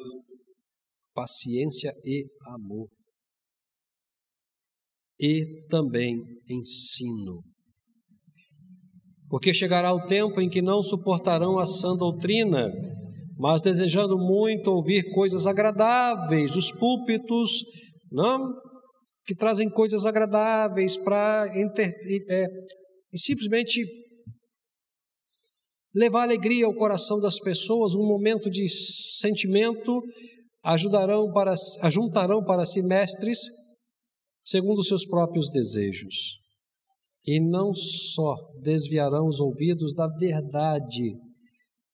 paciência 1.16 1.90
e 2.04 2.26
amor. 2.54 2.88
E 5.18 5.66
também 5.70 6.22
ensino. 6.46 7.42
Porque 9.30 9.54
chegará 9.54 9.94
o 9.94 10.06
tempo 10.06 10.40
em 10.42 10.48
que 10.48 10.60
não 10.60 10.82
suportarão 10.82 11.58
a 11.58 11.64
sã 11.64 11.96
doutrina, 11.96 12.70
mas 13.38 13.62
desejando 13.62 14.18
muito 14.18 14.70
ouvir 14.70 15.10
coisas 15.14 15.46
agradáveis, 15.46 16.54
os 16.54 16.70
púlpitos, 16.70 17.50
não? 18.12 18.54
Que 19.26 19.34
trazem 19.34 19.68
coisas 19.68 20.06
agradáveis 20.06 20.96
para 20.96 21.46
é, 22.30 22.46
simplesmente 23.14 23.84
levar 25.94 26.22
alegria 26.22 26.66
ao 26.66 26.74
coração 26.74 27.20
das 27.20 27.40
pessoas, 27.40 27.94
um 27.94 28.06
momento 28.06 28.50
de 28.50 28.68
sentimento 29.18 30.00
ajudarão 30.62 31.32
para, 31.32 31.54
ajuntarão 31.82 32.44
para 32.44 32.64
si 32.64 32.82
mestres 32.82 33.38
segundo 34.46 34.78
os 34.78 34.88
seus 34.88 35.04
próprios 35.06 35.48
desejos. 35.50 36.38
E 37.24 37.40
não 37.40 37.74
só 37.74 38.36
desviarão 38.62 39.26
os 39.26 39.40
ouvidos 39.40 39.92
da 39.94 40.06
verdade, 40.06 41.16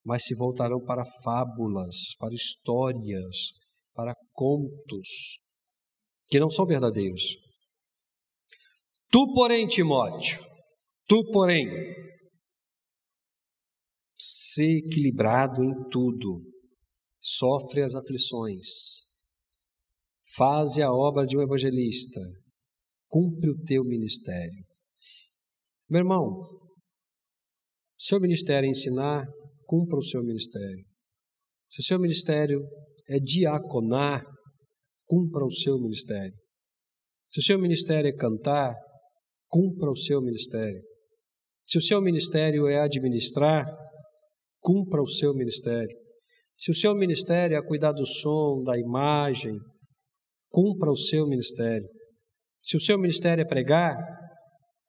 mas 0.04 0.24
se 0.24 0.34
voltarão 0.34 0.84
para 0.84 1.04
fábulas, 1.24 2.14
para 2.18 2.34
histórias, 2.34 3.52
para 3.94 4.14
contos, 4.32 5.38
que 6.32 6.40
não 6.40 6.48
são 6.48 6.64
verdadeiros. 6.64 7.36
Tu, 9.10 9.34
porém, 9.34 9.68
Timóteo, 9.68 10.42
tu, 11.06 11.22
porém, 11.30 11.68
se 14.16 14.78
equilibrado 14.78 15.62
em 15.62 15.88
tudo, 15.90 16.42
sofre 17.20 17.82
as 17.82 17.94
aflições, 17.94 18.66
faze 20.34 20.80
a 20.80 20.90
obra 20.90 21.26
de 21.26 21.36
um 21.36 21.42
evangelista, 21.42 22.18
cumpre 23.08 23.50
o 23.50 23.62
teu 23.66 23.84
ministério. 23.84 24.64
Meu 25.86 26.00
irmão, 26.00 26.48
seu 27.98 28.18
ministério 28.18 28.66
é 28.66 28.70
ensinar, 28.70 29.26
cumpra 29.66 29.98
o 29.98 30.02
seu 30.02 30.24
ministério. 30.24 30.86
Se 31.68 31.80
o 31.80 31.84
seu 31.84 32.00
ministério 32.00 32.58
é 33.06 33.18
diaconar, 33.18 34.24
cumpra 35.12 35.44
o 35.44 35.50
seu 35.50 35.78
ministério. 35.78 36.34
Se 37.28 37.40
o 37.40 37.42
seu 37.42 37.58
ministério 37.58 38.08
é 38.08 38.16
cantar, 38.16 38.74
cumpra 39.46 39.90
o 39.90 39.96
seu 39.96 40.22
ministério. 40.22 40.82
Se 41.66 41.76
o 41.76 41.82
seu 41.82 42.00
ministério 42.00 42.66
é 42.66 42.80
administrar, 42.80 43.66
cumpra 44.58 45.02
o 45.02 45.06
seu 45.06 45.34
ministério. 45.34 45.94
Se 46.56 46.70
o 46.70 46.74
seu 46.74 46.94
ministério 46.94 47.58
é 47.58 47.62
cuidar 47.62 47.92
do 47.92 48.06
som, 48.06 48.62
da 48.62 48.78
imagem, 48.78 49.54
cumpra 50.48 50.90
o 50.90 50.96
seu 50.96 51.28
ministério. 51.28 51.86
Se 52.62 52.78
o 52.78 52.80
seu 52.80 52.98
ministério 52.98 53.42
é 53.42 53.46
pregar, 53.46 53.94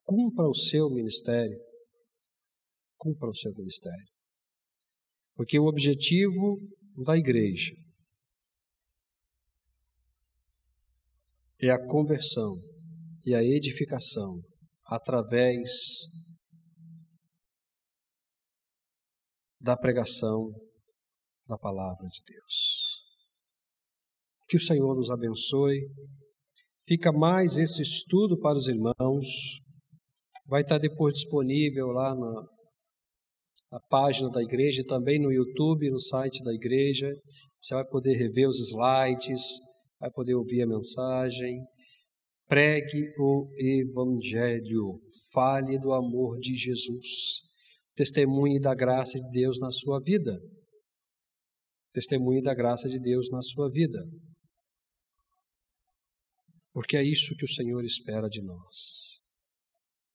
cumpra 0.05 0.47
o 0.47 0.55
seu 0.55 0.89
ministério. 0.89 1.59
Cumpra 2.97 3.29
o 3.29 3.35
seu 3.35 3.51
ministério. 3.51 4.07
Porque 5.35 5.59
o 5.59 5.65
objetivo 5.65 6.61
da 7.05 7.17
igreja 7.17 7.82
é 11.67 11.71
a 11.71 11.87
conversão 11.87 12.55
e 13.25 13.33
a 13.33 13.43
edificação 13.43 14.35
através 14.85 15.69
da 19.59 19.77
pregação 19.77 20.49
da 21.47 21.57
palavra 21.57 22.05
de 22.07 22.21
Deus. 22.27 23.01
Que 24.49 24.57
o 24.57 24.61
Senhor 24.61 24.93
nos 24.95 25.09
abençoe. 25.09 25.79
Fica 26.85 27.11
mais 27.13 27.57
esse 27.57 27.81
estudo 27.81 28.37
para 28.39 28.57
os 28.57 28.67
irmãos. 28.67 29.25
Vai 30.45 30.61
estar 30.61 30.77
depois 30.77 31.13
disponível 31.13 31.87
lá 31.87 32.13
na, 32.13 32.47
na 33.71 33.79
página 33.89 34.29
da 34.29 34.43
igreja 34.43 34.83
também 34.85 35.19
no 35.19 35.31
YouTube, 35.31 35.89
no 35.89 35.99
site 35.99 36.43
da 36.43 36.53
igreja. 36.53 37.09
Você 37.61 37.73
vai 37.73 37.85
poder 37.87 38.15
rever 38.15 38.49
os 38.49 38.59
slides, 38.59 39.41
vai 40.03 40.11
poder 40.11 40.35
ouvir 40.35 40.63
a 40.63 40.67
mensagem. 40.67 41.65
Pregue 42.45 43.09
o 43.17 43.49
Evangelho, 43.57 45.01
fale 45.31 45.79
do 45.79 45.93
amor 45.93 46.37
de 46.39 46.57
Jesus, 46.57 47.39
testemunhe 47.95 48.59
da 48.59 48.75
graça 48.75 49.17
de 49.17 49.31
Deus 49.31 49.61
na 49.61 49.71
sua 49.71 50.01
vida. 50.01 50.37
Testemunhe 51.93 52.41
da 52.41 52.53
graça 52.53 52.89
de 52.89 52.99
Deus 52.99 53.29
na 53.31 53.41
sua 53.41 53.69
vida. 53.69 54.03
Porque 56.73 56.97
é 56.97 57.03
isso 57.03 57.35
que 57.37 57.45
o 57.45 57.49
Senhor 57.49 57.83
espera 57.85 58.27
de 58.27 58.41
nós. 58.41 59.22